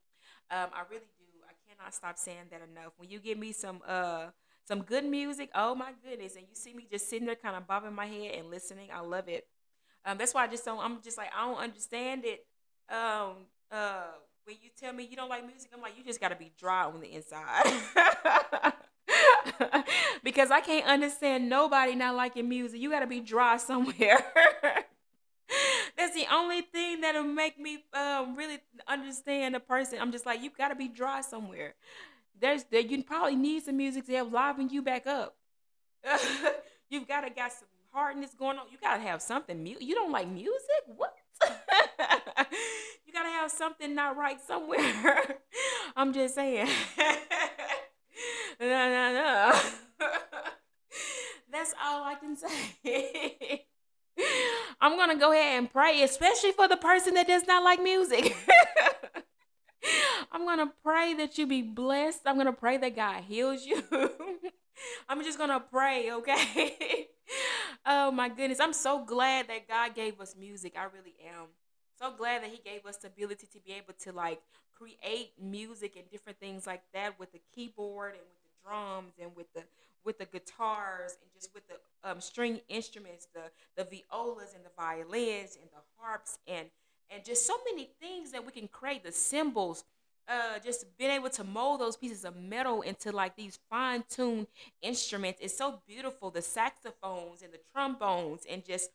Um, 0.51 0.69
I 0.73 0.83
really 0.91 1.11
do. 1.19 1.25
I 1.49 1.55
cannot 1.69 1.95
stop 1.95 2.19
saying 2.19 2.47
that 2.51 2.61
enough. 2.63 2.93
When 2.97 3.11
you 3.11 3.19
give 3.19 3.39
me 3.39 3.53
some 3.53 3.81
uh 3.87 4.27
some 4.67 4.83
good 4.83 5.05
music, 5.05 5.51
oh 5.55 5.75
my 5.75 5.93
goodness, 6.03 6.37
and 6.37 6.47
you 6.49 6.55
see 6.55 6.75
me 6.75 6.87
just 6.91 7.09
sitting 7.09 7.27
there 7.27 7.35
kind 7.37 7.57
of 7.57 7.67
bobbing 7.67 7.95
my 7.95 8.07
head 8.07 8.35
and 8.37 8.51
listening, 8.51 8.89
I 8.95 9.01
love 9.01 9.29
it. 9.29 9.47
Um, 10.07 10.19
that's 10.19 10.35
why 10.35 10.45
I 10.45 10.49
just 10.49 10.65
don't. 10.65 10.79
I'm 10.79 11.01
just 11.03 11.19
like 11.19 11.31
I 11.37 11.47
don't 11.47 11.59
understand 11.59 12.25
it. 12.25 12.47
Um, 12.91 13.47
uh, 13.71 14.05
when 14.45 14.57
you 14.63 14.71
tell 14.79 14.93
me 14.93 15.07
you 15.09 15.17
don't 15.17 15.29
like 15.31 15.47
music, 15.47 15.71
I'm 15.75 15.81
like 15.81 15.97
you 15.97 16.05
just 16.05 16.21
got 16.21 16.29
to 16.29 16.37
be 16.37 16.53
dry 16.59 16.85
on 16.85 17.01
the 17.01 17.13
inside. 17.13 18.73
because 20.25 20.51
I 20.51 20.61
can't 20.61 20.87
understand 20.87 21.49
nobody 21.49 21.95
not 21.95 22.15
liking 22.15 22.49
music. 22.49 22.81
You 22.81 22.91
got 22.91 23.01
to 23.01 23.07
be 23.07 23.21
dry 23.21 23.57
somewhere. 23.57 24.25
That's 25.97 26.15
the 26.15 26.27
only 26.33 26.63
thing 26.63 27.03
that'll 27.03 27.23
make 27.23 27.59
me 27.59 27.85
um, 27.93 28.37
really 28.37 28.59
understand 28.89 29.55
a 29.57 29.61
person. 29.61 29.99
I'm 30.01 30.13
just 30.13 30.27
like, 30.27 30.43
you 30.43 30.51
got 30.57 30.69
to 30.69 30.75
be 30.75 30.89
dry 30.89 31.21
somewhere. 31.21 31.75
There's 32.41 32.65
there 32.65 32.81
you 32.81 33.03
probably 33.05 33.37
need 33.37 33.65
some 33.65 33.77
music 33.77 34.07
to 34.07 34.13
help 34.13 34.33
liven 34.33 34.69
you 34.69 34.83
back 34.83 35.07
up. 35.07 35.37
You've 36.91 37.07
got 37.07 37.23
to 37.23 37.31
got 37.31 37.53
some 37.53 37.69
hardness 37.93 38.35
going 38.35 38.59
on. 38.59 38.67
You 38.71 38.79
got 38.83 38.97
to 38.97 39.03
have 39.03 39.23
something. 39.23 39.65
You 39.67 39.95
don't 39.95 40.11
like 40.11 40.29
music? 40.29 40.61
What? 40.97 41.15
you 43.07 43.13
got 43.13 43.23
to 43.23 43.31
have 43.31 43.51
something 43.51 43.95
not 43.95 44.17
right 44.17 44.39
somewhere. 44.45 45.39
I'm 45.97 46.13
just 46.13 46.35
saying 46.35 46.69
no, 48.61 48.67
no, 48.67 49.13
no. 49.13 49.61
That's 51.53 51.75
all 51.83 52.05
I 52.05 52.15
can 52.17 52.37
say. 52.37 53.67
I'm 54.81 54.97
gonna 54.97 55.19
go 55.19 55.33
ahead 55.33 55.59
and 55.59 55.71
pray, 55.71 56.03
especially 56.03 56.53
for 56.53 56.69
the 56.69 56.77
person 56.77 57.15
that 57.15 57.27
does 57.27 57.47
not 57.47 57.63
like 57.65 57.83
music. 57.83 58.37
I'm 60.33 60.45
gonna 60.45 60.73
pray 60.83 61.15
that 61.15 61.39
you 61.39 61.47
be 61.47 61.63
blessed. 61.63 62.21
I'm 62.27 62.37
gonna 62.37 62.53
pray 62.53 62.77
that 62.79 62.97
God 62.97 63.23
heals 63.25 63.65
you. 63.65 63.83
I'm 65.09 65.23
just 65.23 65.39
gonna 65.39 65.61
pray, 65.61 66.11
okay? 66.13 67.09
oh 67.87 68.11
my 68.11 68.29
goodness. 68.29 68.61
I'm 68.61 68.73
so 68.73 69.05
glad 69.05 69.49
that 69.49 69.69
God 69.69 69.95
gave 69.95 70.21
us 70.21 70.35
music. 70.37 70.75
I 70.77 70.85
really 70.85 71.15
am. 71.27 71.49
So 71.99 72.11
glad 72.17 72.43
that 72.43 72.51
He 72.51 72.61
gave 72.65 72.87
us 72.87 72.97
the 72.99 73.09
ability 73.09 73.47
to 73.53 73.59
be 73.61 73.73
able 73.73 73.95
to 74.03 74.13
like 74.13 74.41
create 74.77 75.33
music 75.41 75.97
and 75.97 76.11
different 76.11 76.39
things 76.41 76.67
like 76.67 76.83
that 76.93 77.19
with 77.19 77.33
the 77.33 77.41
keyboard 77.55 78.13
and 78.13 78.23
with 78.23 78.43
the 78.43 78.69
drums 78.69 79.15
and 79.21 79.31
with 79.37 79.53
the 79.55 79.63
with 80.05 80.19
the 80.19 80.27
guitars 80.27 81.17
and 81.23 81.31
just 81.33 81.55
with 81.55 81.63
the 81.69 81.77
um, 82.09 82.21
string 82.21 82.61
instruments, 82.69 83.29
the 83.35 83.43
the 83.77 83.85
violas 83.85 84.55
and 84.55 84.65
the 84.65 84.71
violins 84.77 85.57
and 85.61 85.71
the 85.71 85.83
harps 85.99 86.39
and 86.47 86.67
and 87.11 87.25
just 87.25 87.47
so 87.47 87.55
many 87.71 87.89
things 88.01 88.33
that 88.33 88.45
we 88.45 88.53
can 88.53 88.69
create. 88.69 89.05
The 89.05 89.13
cymbals, 89.13 89.85
uh, 90.29 90.59
just 90.65 90.97
being 90.99 91.11
able 91.11 91.31
to 91.31 91.45
mold 91.45 91.81
those 91.81 91.97
pieces 91.97 92.25
of 92.25 92.35
metal 92.37 92.83
into 92.83 93.13
like 93.13 93.37
these 93.37 93.59
fine 93.71 94.05
tuned 94.09 94.47
instruments 94.83 95.41
is 95.41 95.57
so 95.57 95.81
beautiful. 95.87 96.31
The 96.31 96.43
saxophones 96.43 97.43
and 97.43 97.53
the 97.53 97.61
trombones 97.73 98.45
and 98.51 98.65
just 98.65 98.91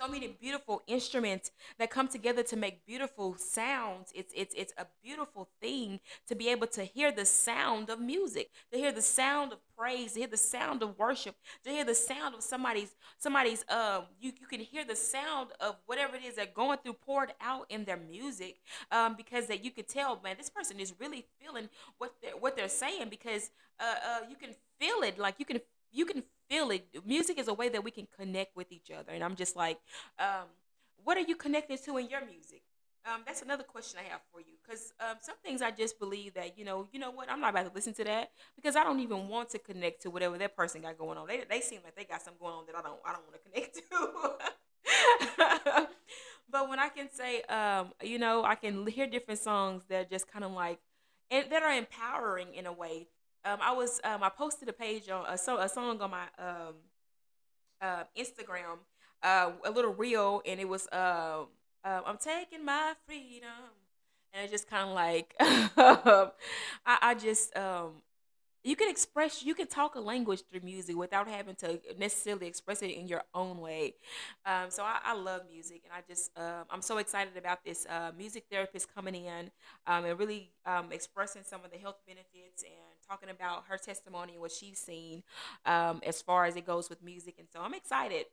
so 0.00 0.08
many 0.08 0.28
beautiful 0.28 0.82
instruments 0.86 1.50
that 1.78 1.90
come 1.90 2.08
together 2.08 2.42
to 2.42 2.56
make 2.56 2.86
beautiful 2.86 3.36
sounds. 3.36 4.10
It's 4.14 4.32
it's 4.34 4.54
it's 4.56 4.72
a 4.78 4.86
beautiful 5.02 5.48
thing 5.60 6.00
to 6.28 6.34
be 6.34 6.48
able 6.48 6.68
to 6.68 6.84
hear 6.84 7.12
the 7.12 7.26
sound 7.26 7.90
of 7.90 8.00
music, 8.00 8.50
to 8.72 8.78
hear 8.78 8.92
the 8.92 9.02
sound 9.02 9.52
of 9.52 9.58
praise, 9.76 10.12
to 10.12 10.20
hear 10.20 10.28
the 10.28 10.36
sound 10.36 10.82
of 10.82 10.98
worship, 10.98 11.34
to 11.64 11.70
hear 11.70 11.84
the 11.84 11.94
sound 11.94 12.34
of 12.34 12.42
somebody's 12.42 12.94
somebody's 13.18 13.64
um 13.68 14.04
you, 14.20 14.32
you 14.40 14.46
can 14.46 14.60
hear 14.60 14.84
the 14.84 14.96
sound 14.96 15.50
of 15.60 15.76
whatever 15.86 16.16
it 16.16 16.24
is 16.24 16.36
they're 16.36 16.46
going 16.46 16.78
through 16.78 16.94
poured 16.94 17.34
out 17.40 17.66
in 17.68 17.84
their 17.84 17.96
music 17.98 18.56
um 18.92 19.14
because 19.16 19.46
that 19.46 19.64
you 19.64 19.70
could 19.70 19.88
tell 19.88 20.20
man 20.22 20.36
this 20.38 20.50
person 20.50 20.78
is 20.80 20.94
really 20.98 21.26
feeling 21.40 21.68
what 21.98 22.14
they're 22.22 22.36
what 22.36 22.56
they're 22.56 22.68
saying 22.68 23.08
because 23.10 23.50
uh, 23.80 23.94
uh 24.04 24.20
you 24.28 24.36
can 24.36 24.50
feel 24.78 25.02
it 25.02 25.18
like 25.18 25.34
you 25.38 25.44
can 25.44 25.60
you 25.92 26.04
can 26.04 26.22
feel 26.50 26.70
it. 26.70 26.86
Music 27.06 27.38
is 27.38 27.48
a 27.48 27.54
way 27.54 27.68
that 27.68 27.82
we 27.82 27.90
can 27.90 28.06
connect 28.18 28.56
with 28.56 28.72
each 28.72 28.90
other. 28.90 29.12
And 29.12 29.22
I'm 29.22 29.36
just 29.36 29.56
like, 29.56 29.78
um, 30.18 30.48
what 31.04 31.16
are 31.16 31.22
you 31.22 31.36
connected 31.36 31.82
to 31.84 31.96
in 31.96 32.10
your 32.10 32.24
music? 32.26 32.62
Um, 33.06 33.22
that's 33.24 33.40
another 33.40 33.62
question 33.62 33.98
I 33.98 34.10
have 34.10 34.20
for 34.30 34.40
you 34.40 34.56
because 34.62 34.92
um, 35.00 35.16
some 35.22 35.36
things 35.42 35.62
I 35.62 35.70
just 35.70 35.98
believe 35.98 36.34
that 36.34 36.58
you 36.58 36.66
know, 36.66 36.86
you 36.92 37.00
know 37.00 37.10
what, 37.10 37.30
I'm 37.30 37.40
not 37.40 37.50
about 37.50 37.66
to 37.66 37.72
listen 37.74 37.94
to 37.94 38.04
that 38.04 38.30
because 38.56 38.76
I 38.76 38.84
don't 38.84 39.00
even 39.00 39.26
want 39.28 39.48
to 39.50 39.58
connect 39.58 40.02
to 40.02 40.10
whatever 40.10 40.36
that 40.36 40.54
person 40.54 40.82
got 40.82 40.98
going 40.98 41.16
on. 41.16 41.26
They, 41.26 41.44
they 41.48 41.62
seem 41.62 41.80
like 41.82 41.96
they 41.96 42.04
got 42.04 42.20
something 42.20 42.38
going 42.38 42.54
on 42.54 42.66
that 42.66 42.76
I 42.76 42.82
don't 42.82 43.00
I 43.02 43.12
don't 43.12 43.22
want 43.24 43.36
to 43.42 43.50
connect 43.50 43.76
to. 45.78 45.88
but 46.52 46.68
when 46.68 46.78
I 46.78 46.90
can 46.90 47.10
say, 47.10 47.40
um, 47.42 47.92
you 48.02 48.18
know, 48.18 48.44
I 48.44 48.54
can 48.54 48.86
hear 48.86 49.06
different 49.06 49.40
songs 49.40 49.82
that 49.88 50.06
are 50.06 50.08
just 50.08 50.30
kind 50.30 50.44
of 50.44 50.52
like 50.52 50.78
and 51.30 51.50
that 51.50 51.62
are 51.62 51.72
empowering 51.72 52.54
in 52.54 52.66
a 52.66 52.72
way 52.72 53.08
um, 53.44 53.58
I 53.62 53.72
was 53.72 54.00
um, 54.04 54.22
I 54.22 54.28
posted 54.28 54.68
a 54.68 54.72
page 54.72 55.08
on 55.08 55.24
a, 55.26 55.38
so, 55.38 55.58
a 55.58 55.68
song 55.68 56.00
on 56.00 56.10
my 56.10 56.24
um, 56.38 56.74
uh, 57.80 58.04
Instagram, 58.18 58.78
uh, 59.22 59.52
a 59.64 59.70
little 59.70 59.94
reel, 59.94 60.42
and 60.46 60.60
it 60.60 60.68
was 60.68 60.86
uh, 60.88 61.44
I'm 61.84 62.18
taking 62.18 62.64
my 62.64 62.94
freedom, 63.06 63.48
and 64.32 64.44
it's 64.44 64.52
just 64.52 64.68
kind 64.68 64.88
of 64.88 64.94
like 64.94 65.34
I, 65.40 66.30
I 66.86 67.14
just 67.14 67.56
um, 67.56 68.02
you 68.62 68.76
can 68.76 68.90
express 68.90 69.42
you 69.42 69.54
can 69.54 69.66
talk 69.66 69.94
a 69.94 70.00
language 70.00 70.42
through 70.50 70.60
music 70.62 70.96
without 70.96 71.28
having 71.28 71.54
to 71.56 71.80
necessarily 71.98 72.46
express 72.46 72.82
it 72.82 72.90
in 72.90 73.08
your 73.08 73.22
own 73.34 73.58
way. 73.58 73.94
Um, 74.44 74.70
so 74.70 74.82
I, 74.82 74.98
I, 75.04 75.14
love 75.14 75.42
music 75.52 75.82
and 75.84 75.92
i 75.92 76.02
just 76.08 76.30
um, 76.38 76.64
i'm 76.70 76.80
so 76.80 76.96
excited 76.96 77.36
about 77.36 77.62
this 77.64 77.86
uh, 77.86 78.10
music 78.16 78.44
therapist 78.50 78.92
coming 78.94 79.14
in 79.14 79.50
um, 79.86 80.04
and 80.04 80.18
really 80.18 80.50
um, 80.64 80.92
expressing 80.92 81.42
some 81.44 81.64
of 81.64 81.70
the 81.70 81.78
health 81.78 81.96
benefits 82.06 82.62
and 82.62 82.72
talking 83.06 83.28
about 83.28 83.64
her 83.68 83.76
testimony 83.76 84.32
and 84.32 84.40
what 84.40 84.50
she's 84.50 84.78
seen 84.78 85.22
um, 85.66 86.00
as 86.06 86.22
far 86.22 86.46
as 86.46 86.56
it 86.56 86.66
goes 86.66 86.88
with 86.88 87.02
music. 87.02 87.34
And 87.38 87.48
so 87.52 87.60
i'm 87.60 87.74
excited 87.74 88.26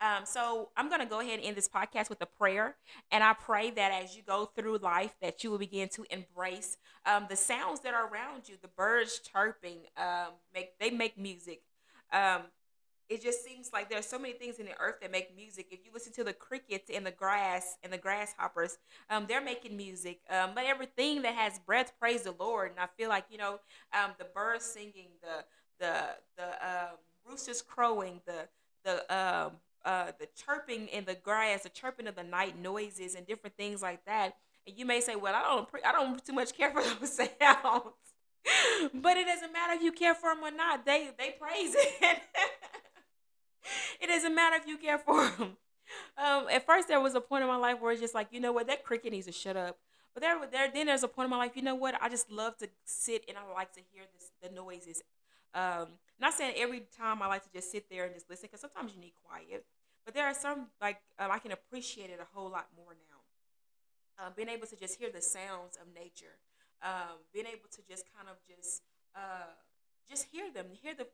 Um, 0.00 0.24
so 0.24 0.70
I'm 0.76 0.88
going 0.88 1.00
to 1.00 1.06
go 1.06 1.20
ahead 1.20 1.38
and 1.38 1.44
end 1.44 1.56
this 1.56 1.68
podcast 1.68 2.08
with 2.08 2.20
a 2.22 2.26
prayer, 2.26 2.76
and 3.10 3.24
I 3.24 3.32
pray 3.34 3.70
that 3.72 4.02
as 4.02 4.16
you 4.16 4.22
go 4.22 4.46
through 4.46 4.78
life, 4.78 5.14
that 5.20 5.42
you 5.42 5.50
will 5.50 5.58
begin 5.58 5.88
to 5.90 6.04
embrace 6.10 6.76
um, 7.04 7.26
the 7.28 7.36
sounds 7.36 7.80
that 7.80 7.94
are 7.94 8.08
around 8.08 8.48
you. 8.48 8.56
The 8.60 8.68
birds 8.68 9.20
chirping, 9.20 9.78
um, 9.96 10.34
make 10.54 10.78
they 10.78 10.90
make 10.90 11.18
music. 11.18 11.62
Um, 12.12 12.42
it 13.08 13.22
just 13.22 13.42
seems 13.42 13.70
like 13.72 13.88
there's 13.88 14.06
so 14.06 14.18
many 14.18 14.34
things 14.34 14.58
in 14.58 14.66
the 14.66 14.78
earth 14.78 14.96
that 15.00 15.10
make 15.10 15.34
music. 15.34 15.68
If 15.70 15.80
you 15.84 15.90
listen 15.94 16.12
to 16.12 16.24
the 16.24 16.34
crickets 16.34 16.90
and 16.94 17.06
the 17.06 17.10
grass 17.10 17.78
and 17.82 17.90
the 17.90 17.98
grasshoppers, 17.98 18.78
um, 19.08 19.24
they're 19.26 19.40
making 19.42 19.76
music. 19.76 20.20
Um, 20.28 20.50
but 20.54 20.64
everything 20.66 21.22
that 21.22 21.34
has 21.34 21.58
breath, 21.58 21.92
praise 21.98 22.22
the 22.22 22.34
Lord. 22.38 22.72
And 22.72 22.80
I 22.80 22.86
feel 22.98 23.08
like 23.08 23.24
you 23.30 23.38
know, 23.38 23.58
the 24.18 24.26
birds 24.34 24.64
singing, 24.64 25.08
the 25.22 25.44
the 25.80 26.04
the 26.36 26.90
roosters 27.28 27.62
crowing, 27.62 28.20
the 28.26 28.48
the 28.84 29.14
um, 29.14 29.52
uh, 29.84 30.12
the 30.18 30.28
chirping 30.34 30.88
in 30.88 31.04
the 31.04 31.14
grass, 31.14 31.62
the 31.62 31.68
chirping 31.68 32.06
of 32.06 32.16
the 32.16 32.22
night 32.22 32.58
noises, 32.60 33.14
and 33.14 33.26
different 33.26 33.56
things 33.56 33.82
like 33.82 34.04
that. 34.06 34.36
And 34.66 34.76
you 34.76 34.84
may 34.84 35.00
say, 35.00 35.16
"Well, 35.16 35.34
I 35.34 35.42
don't, 35.42 35.68
I 35.84 35.92
don't 35.92 36.24
too 36.24 36.32
much 36.32 36.56
care 36.56 36.70
for 36.70 36.82
those 37.00 37.16
sounds." 37.16 37.94
but 38.94 39.16
it 39.16 39.26
doesn't 39.26 39.52
matter 39.52 39.74
if 39.74 39.82
you 39.82 39.92
care 39.92 40.14
for 40.14 40.34
them 40.34 40.44
or 40.44 40.50
not. 40.50 40.84
They 40.84 41.10
they 41.18 41.34
praise 41.38 41.74
it. 41.74 42.18
it 44.00 44.06
doesn't 44.06 44.34
matter 44.34 44.56
if 44.56 44.66
you 44.66 44.78
care 44.78 44.98
for 44.98 45.28
them. 45.30 45.56
Um, 46.16 46.46
at 46.50 46.66
first, 46.66 46.88
there 46.88 47.00
was 47.00 47.14
a 47.14 47.20
point 47.20 47.42
in 47.42 47.48
my 47.48 47.56
life 47.56 47.80
where 47.80 47.92
it's 47.92 48.00
just 48.00 48.14
like, 48.14 48.28
you 48.30 48.40
know 48.40 48.52
what, 48.52 48.66
that 48.66 48.84
cricket 48.84 49.12
needs 49.12 49.26
to 49.26 49.32
shut 49.32 49.56
up. 49.56 49.78
But 50.14 50.22
there, 50.22 50.38
there, 50.50 50.70
then 50.72 50.86
there's 50.86 51.02
a 51.02 51.08
point 51.08 51.26
in 51.26 51.30
my 51.30 51.38
life, 51.38 51.52
you 51.54 51.62
know 51.62 51.74
what, 51.74 51.94
I 52.00 52.08
just 52.08 52.30
love 52.30 52.56
to 52.58 52.68
sit 52.84 53.24
and 53.28 53.38
I 53.38 53.52
like 53.54 53.72
to 53.74 53.80
hear 53.92 54.02
this, 54.12 54.30
the 54.42 54.54
noises. 54.54 55.02
Um, 55.54 55.88
not 56.20 56.34
saying 56.34 56.54
every 56.56 56.82
time 56.96 57.22
I 57.22 57.26
like 57.26 57.44
to 57.44 57.52
just 57.52 57.70
sit 57.70 57.88
there 57.90 58.04
and 58.04 58.14
just 58.14 58.28
listen, 58.28 58.48
because 58.50 58.60
sometimes 58.60 58.94
you 58.94 59.00
need 59.00 59.14
quiet. 59.24 59.64
But 60.04 60.14
there 60.14 60.26
are 60.26 60.34
some 60.34 60.68
like 60.80 60.98
um, 61.18 61.30
I 61.30 61.38
can 61.38 61.52
appreciate 61.52 62.10
it 62.10 62.18
a 62.20 62.26
whole 62.36 62.50
lot 62.50 62.68
more 62.76 62.94
now. 62.94 64.24
Um, 64.24 64.32
being 64.34 64.48
able 64.48 64.66
to 64.66 64.76
just 64.76 64.98
hear 64.98 65.10
the 65.12 65.20
sounds 65.20 65.78
of 65.80 65.86
nature, 65.94 66.40
um, 66.82 67.22
being 67.32 67.46
able 67.46 67.68
to 67.70 67.82
just 67.88 68.04
kind 68.16 68.28
of 68.28 68.36
just 68.48 68.82
uh, 69.14 69.52
just 70.10 70.26
hear 70.32 70.50
them, 70.52 70.66
hear 70.72 70.94
the 70.94 71.06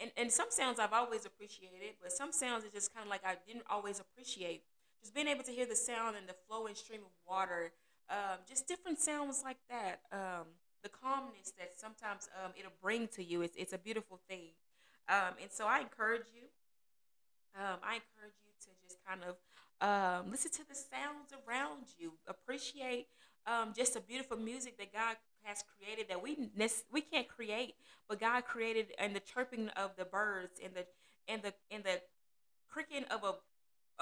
and, 0.00 0.10
and 0.16 0.30
some 0.30 0.48
sounds 0.50 0.78
I've 0.78 0.92
always 0.92 1.24
appreciated, 1.24 1.94
but 2.02 2.12
some 2.12 2.32
sounds 2.32 2.64
are 2.64 2.70
just 2.70 2.92
kind 2.94 3.04
of 3.04 3.10
like 3.10 3.22
I 3.24 3.36
didn't 3.46 3.64
always 3.70 4.00
appreciate. 4.00 4.62
Just 5.00 5.14
being 5.14 5.28
able 5.28 5.44
to 5.44 5.50
hear 5.50 5.66
the 5.66 5.76
sound 5.76 6.16
and 6.16 6.28
the 6.28 6.34
flowing 6.48 6.74
stream 6.74 7.00
of 7.00 7.12
water, 7.28 7.72
um, 8.10 8.38
just 8.48 8.66
different 8.66 8.98
sounds 8.98 9.42
like 9.44 9.58
that. 9.68 10.00
Um, 10.12 10.46
the 10.84 10.90
calmness 10.90 11.52
that 11.58 11.72
sometimes 11.74 12.28
um, 12.38 12.52
it'll 12.56 12.78
bring 12.80 13.08
to 13.08 13.24
you, 13.24 13.42
it's, 13.42 13.56
it's 13.56 13.72
a 13.72 13.78
beautiful 13.78 14.20
thing. 14.28 14.54
Um, 15.08 15.34
and 15.42 15.50
so 15.50 15.66
I 15.66 15.80
encourage 15.80 16.28
you, 16.32 16.46
um, 17.58 17.78
I 17.82 17.98
encourage 17.98 18.38
you 18.44 18.52
to 18.60 18.70
just 18.84 18.98
kind 19.04 19.22
of 19.24 19.34
um, 19.80 20.30
listen 20.30 20.52
to 20.52 20.68
the 20.68 20.74
sounds 20.74 21.34
around 21.48 21.86
you, 21.98 22.12
appreciate 22.28 23.08
um, 23.46 23.72
just 23.76 23.94
the 23.94 24.00
beautiful 24.00 24.36
music 24.36 24.78
that 24.78 24.92
God 24.92 25.16
has 25.42 25.64
created 25.76 26.08
that 26.08 26.22
we 26.22 26.50
we 26.92 27.00
can't 27.00 27.28
create, 27.28 27.74
but 28.08 28.20
God 28.20 28.44
created, 28.44 28.86
and 28.98 29.14
the 29.14 29.20
chirping 29.20 29.68
of 29.70 29.90
the 29.96 30.04
birds 30.04 30.60
and 30.62 30.72
the 30.74 30.86
and 31.28 31.42
the 31.42 31.52
and 31.70 31.84
the 31.84 32.00
cricking 32.68 33.04
of 33.10 33.22
a 33.24 33.34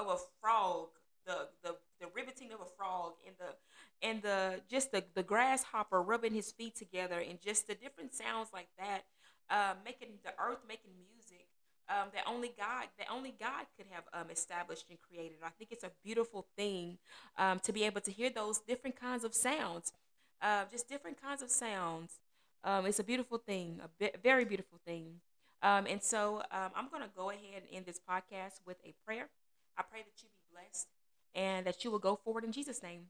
of 0.00 0.08
a 0.08 0.16
frog, 0.40 0.88
the 1.26 1.48
the 1.62 1.76
the 2.00 2.06
riveting 2.14 2.52
of 2.52 2.60
a 2.60 2.70
frog, 2.76 3.14
and 3.26 3.36
the 3.38 4.06
and 4.06 4.22
the 4.22 4.60
just 4.68 4.92
the 4.92 5.04
the 5.14 5.22
grasshopper 5.22 6.02
rubbing 6.02 6.34
his 6.34 6.52
feet 6.52 6.76
together, 6.76 7.18
and 7.18 7.40
just 7.40 7.66
the 7.66 7.74
different 7.74 8.14
sounds 8.14 8.48
like 8.52 8.68
that, 8.78 9.04
uh, 9.50 9.74
making 9.84 10.08
the 10.24 10.32
earth 10.38 10.60
making 10.66 10.92
music. 11.12 11.46
Um, 11.88 12.08
that 12.14 12.22
only 12.26 12.52
God, 12.56 12.86
that 12.96 13.08
only 13.12 13.34
God 13.38 13.66
could 13.76 13.86
have 13.90 14.04
um, 14.14 14.30
established 14.30 14.86
and 14.88 14.98
created. 15.02 15.38
I 15.44 15.50
think 15.50 15.72
it's 15.72 15.82
a 15.82 15.90
beautiful 16.02 16.46
thing 16.56 16.96
um, 17.36 17.58
to 17.64 17.72
be 17.72 17.82
able 17.82 18.00
to 18.02 18.10
hear 18.10 18.30
those 18.30 18.60
different 18.60 18.98
kinds 18.98 19.24
of 19.24 19.34
sounds 19.34 19.92
uh, 20.42 20.64
just 20.70 20.88
different 20.88 21.22
kinds 21.22 21.40
of 21.40 21.50
sounds. 21.50 22.18
Um, 22.64 22.86
it's 22.86 22.98
a 22.98 23.04
beautiful 23.04 23.38
thing, 23.38 23.80
a 23.82 23.88
be- 23.98 24.18
very 24.22 24.44
beautiful 24.44 24.78
thing. 24.84 25.20
Um, 25.62 25.86
and 25.86 26.02
so 26.02 26.42
um, 26.50 26.70
I'm 26.74 26.88
going 26.90 27.02
to 27.02 27.10
go 27.16 27.30
ahead 27.30 27.62
and 27.62 27.64
end 27.72 27.86
this 27.86 28.00
podcast 28.00 28.60
with 28.66 28.76
a 28.84 28.92
prayer. 29.06 29.28
I 29.78 29.82
pray 29.82 30.00
that 30.00 30.22
you 30.22 30.28
be 30.28 30.42
blessed 30.52 30.88
and 31.34 31.66
that 31.66 31.84
you 31.84 31.90
will 31.90 31.98
go 31.98 32.16
forward 32.16 32.44
in 32.44 32.52
Jesus' 32.52 32.82
name. 32.82 33.06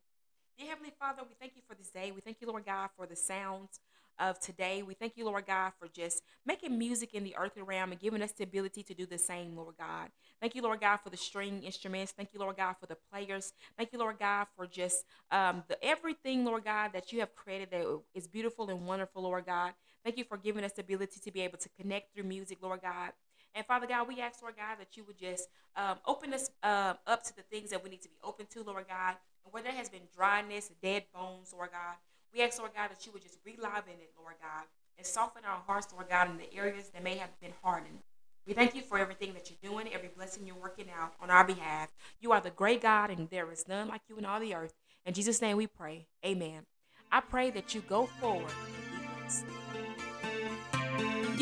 Dear 0.59 0.69
Heavenly 0.69 0.93
Father, 0.99 1.23
we 1.27 1.35
thank 1.41 1.57
you 1.57 1.63
for 1.67 1.75
this 1.75 1.89
day. 1.89 2.13
We 2.13 2.21
thank 2.21 2.41
you, 2.41 2.47
Lord 2.47 2.67
God, 2.67 2.91
for 2.97 3.07
the 3.07 3.17
sounds 3.17 3.81
of 4.19 4.39
today. 4.39 4.83
We 4.83 4.95
thank 4.95 5.17
you, 5.17 5.25
Lord 5.25 5.47
God, 5.47 5.73
for 5.79 5.89
just 5.89 6.23
making 6.47 6.79
music 6.79 7.15
in 7.15 7.25
the 7.25 7.35
earthly 7.37 7.63
realm 7.63 7.91
and 7.91 8.01
giving 8.01 8.23
us 8.23 8.33
the 8.33 8.45
ability 8.45 8.83
to 8.85 8.95
do 8.95 9.07
the 9.07 9.19
same, 9.19 9.57
Lord 9.57 9.75
God. 9.79 10.11
Thank 10.41 10.55
you, 10.55 10.63
Lord 10.63 10.81
God, 10.81 10.99
for 10.99 11.11
the 11.11 11.17
string 11.17 11.63
instruments. 11.63 12.13
Thank 12.13 12.31
you, 12.33 12.41
Lord 12.41 12.57
God, 12.57 12.75
for 12.79 12.87
the 12.87 12.97
players. 13.11 13.53
Thank 13.77 13.93
you, 13.93 13.99
Lord 13.99 14.19
God, 14.19 14.47
for 14.57 14.67
just 14.67 15.05
um, 15.31 15.65
the 15.69 15.83
everything, 15.85 16.45
Lord 16.45 16.65
God, 16.65 16.93
that 16.93 17.13
you 17.13 17.21
have 17.21 17.35
created 17.35 17.71
that 17.71 18.01
is 18.15 18.27
beautiful 18.27 18.69
and 18.69 18.87
wonderful, 18.87 19.23
Lord 19.23 19.47
God. 19.47 19.73
Thank 20.05 20.19
you 20.19 20.25
for 20.25 20.37
giving 20.37 20.65
us 20.65 20.73
the 20.73 20.83
ability 20.83 21.21
to 21.21 21.31
be 21.33 21.41
able 21.41 21.59
to 21.59 21.69
connect 21.81 22.15
through 22.15 22.25
music, 22.25 22.59
Lord 22.61 22.83
God. 22.83 23.13
And 23.55 23.67
Father 23.67 23.87
God, 23.87 24.09
we 24.09 24.21
ask, 24.21 24.43
Lord 24.43 24.57
God, 24.57 24.77
that 24.79 24.97
you 24.97 25.05
would 25.05 25.19
just 25.19 25.49
um, 25.77 25.99
open 26.07 26.33
us 26.33 26.51
uh, 26.63 26.95
up 27.07 27.23
to 27.25 27.37
the 27.37 27.43
things 27.43 27.71
that 27.71 27.83
we 27.83 27.91
need 27.91 28.03
to 28.03 28.09
be 28.09 28.17
open 28.25 28.47
to, 28.53 28.63
Lord 28.63 28.87
God. 28.89 29.17
And 29.45 29.53
where 29.53 29.63
there 29.63 29.73
has 29.73 29.89
been 29.89 30.03
dryness, 30.15 30.71
dead 30.83 31.05
bones, 31.15 31.53
Lord 31.53 31.71
God, 31.73 31.97
we 32.33 32.43
ask, 32.43 32.59
Lord 32.59 32.73
God, 32.75 32.91
that 32.91 33.05
you 33.05 33.13
would 33.13 33.23
just 33.23 33.39
relive 33.45 33.85
in 33.87 34.01
it, 34.01 34.13
Lord 34.19 34.35
God, 34.41 34.65
and 34.97 35.07
soften 35.07 35.43
our 35.45 35.61
hearts, 35.67 35.93
Lord 35.93 36.09
God, 36.09 36.31
in 36.31 36.39
the 36.39 36.55
areas 36.55 36.89
that 36.91 37.05
may 37.05 37.17
have 37.17 37.39
been 37.41 37.53
hardened. 37.63 37.99
We 38.47 38.55
thank 38.55 38.75
you 38.75 38.83
for 38.83 38.99
everything 38.99 39.35
that 39.35 39.51
you're 39.51 39.71
doing, 39.71 39.87
every 39.93 40.09
blessing 40.09 40.47
you're 40.47 40.57
working 40.57 40.87
out 40.99 41.13
on 41.21 41.31
our 41.31 41.45
behalf. 41.45 41.93
You 42.21 42.33
are 42.33 42.41
the 42.41 42.51
great 42.51 42.81
God, 42.81 43.11
and 43.11 43.29
there 43.31 43.51
is 43.53 43.69
none 43.69 43.89
like 43.89 44.01
you 44.09 44.17
in 44.17 44.25
all 44.25 44.41
the 44.41 44.55
earth. 44.55 44.75
In 45.05 45.15
Jesus' 45.15 45.41
name 45.41 45.57
we 45.57 45.67
pray. 45.67 46.07
Amen. 46.25 46.63
I 47.11 47.21
pray 47.21 47.51
that 47.51 47.75
you 47.75 47.83
go 47.83 48.07
forward 48.07 48.51
be 48.93 49.07
blessed. 49.21 49.45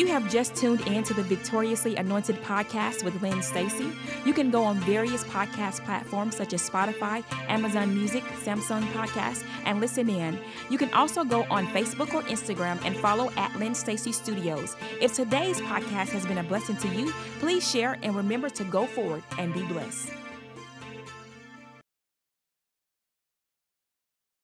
You 0.01 0.07
have 0.07 0.31
just 0.31 0.57
tuned 0.57 0.81
in 0.87 1.05
to 1.05 1.13
the 1.13 1.23
Victoriously 1.23 1.95
Anointed 1.97 2.37
podcast 2.37 3.05
with 3.05 3.21
Lynn 3.21 3.43
Stacy. 3.43 3.93
You 4.25 4.33
can 4.33 4.51
go 4.51 4.65
on 4.65 4.79
various 4.79 5.25
podcast 5.25 5.85
platforms 5.85 6.35
such 6.35 6.55
as 6.55 6.67
Spotify, 6.67 7.23
Amazon 7.51 7.95
Music, 7.95 8.25
Samsung 8.43 8.81
Podcast, 8.93 9.45
and 9.67 9.79
listen 9.79 10.09
in. 10.09 10.39
You 10.71 10.79
can 10.79 10.91
also 10.95 11.23
go 11.23 11.45
on 11.51 11.67
Facebook 11.67 12.15
or 12.15 12.23
Instagram 12.23 12.83
and 12.83 12.97
follow 12.97 13.31
at 13.37 13.55
Lynn 13.59 13.75
Stacy 13.75 14.13
Studios. 14.13 14.75
If 15.03 15.13
today's 15.13 15.61
podcast 15.61 16.09
has 16.13 16.25
been 16.25 16.39
a 16.39 16.45
blessing 16.45 16.77
to 16.77 16.89
you, 16.89 17.13
please 17.39 17.71
share 17.71 17.99
and 18.03 18.17
remember 18.17 18.49
to 18.49 18.65
go 18.65 18.87
forward 18.87 19.23
and 19.37 19.53
be 19.53 19.65
blessed. 19.65 20.13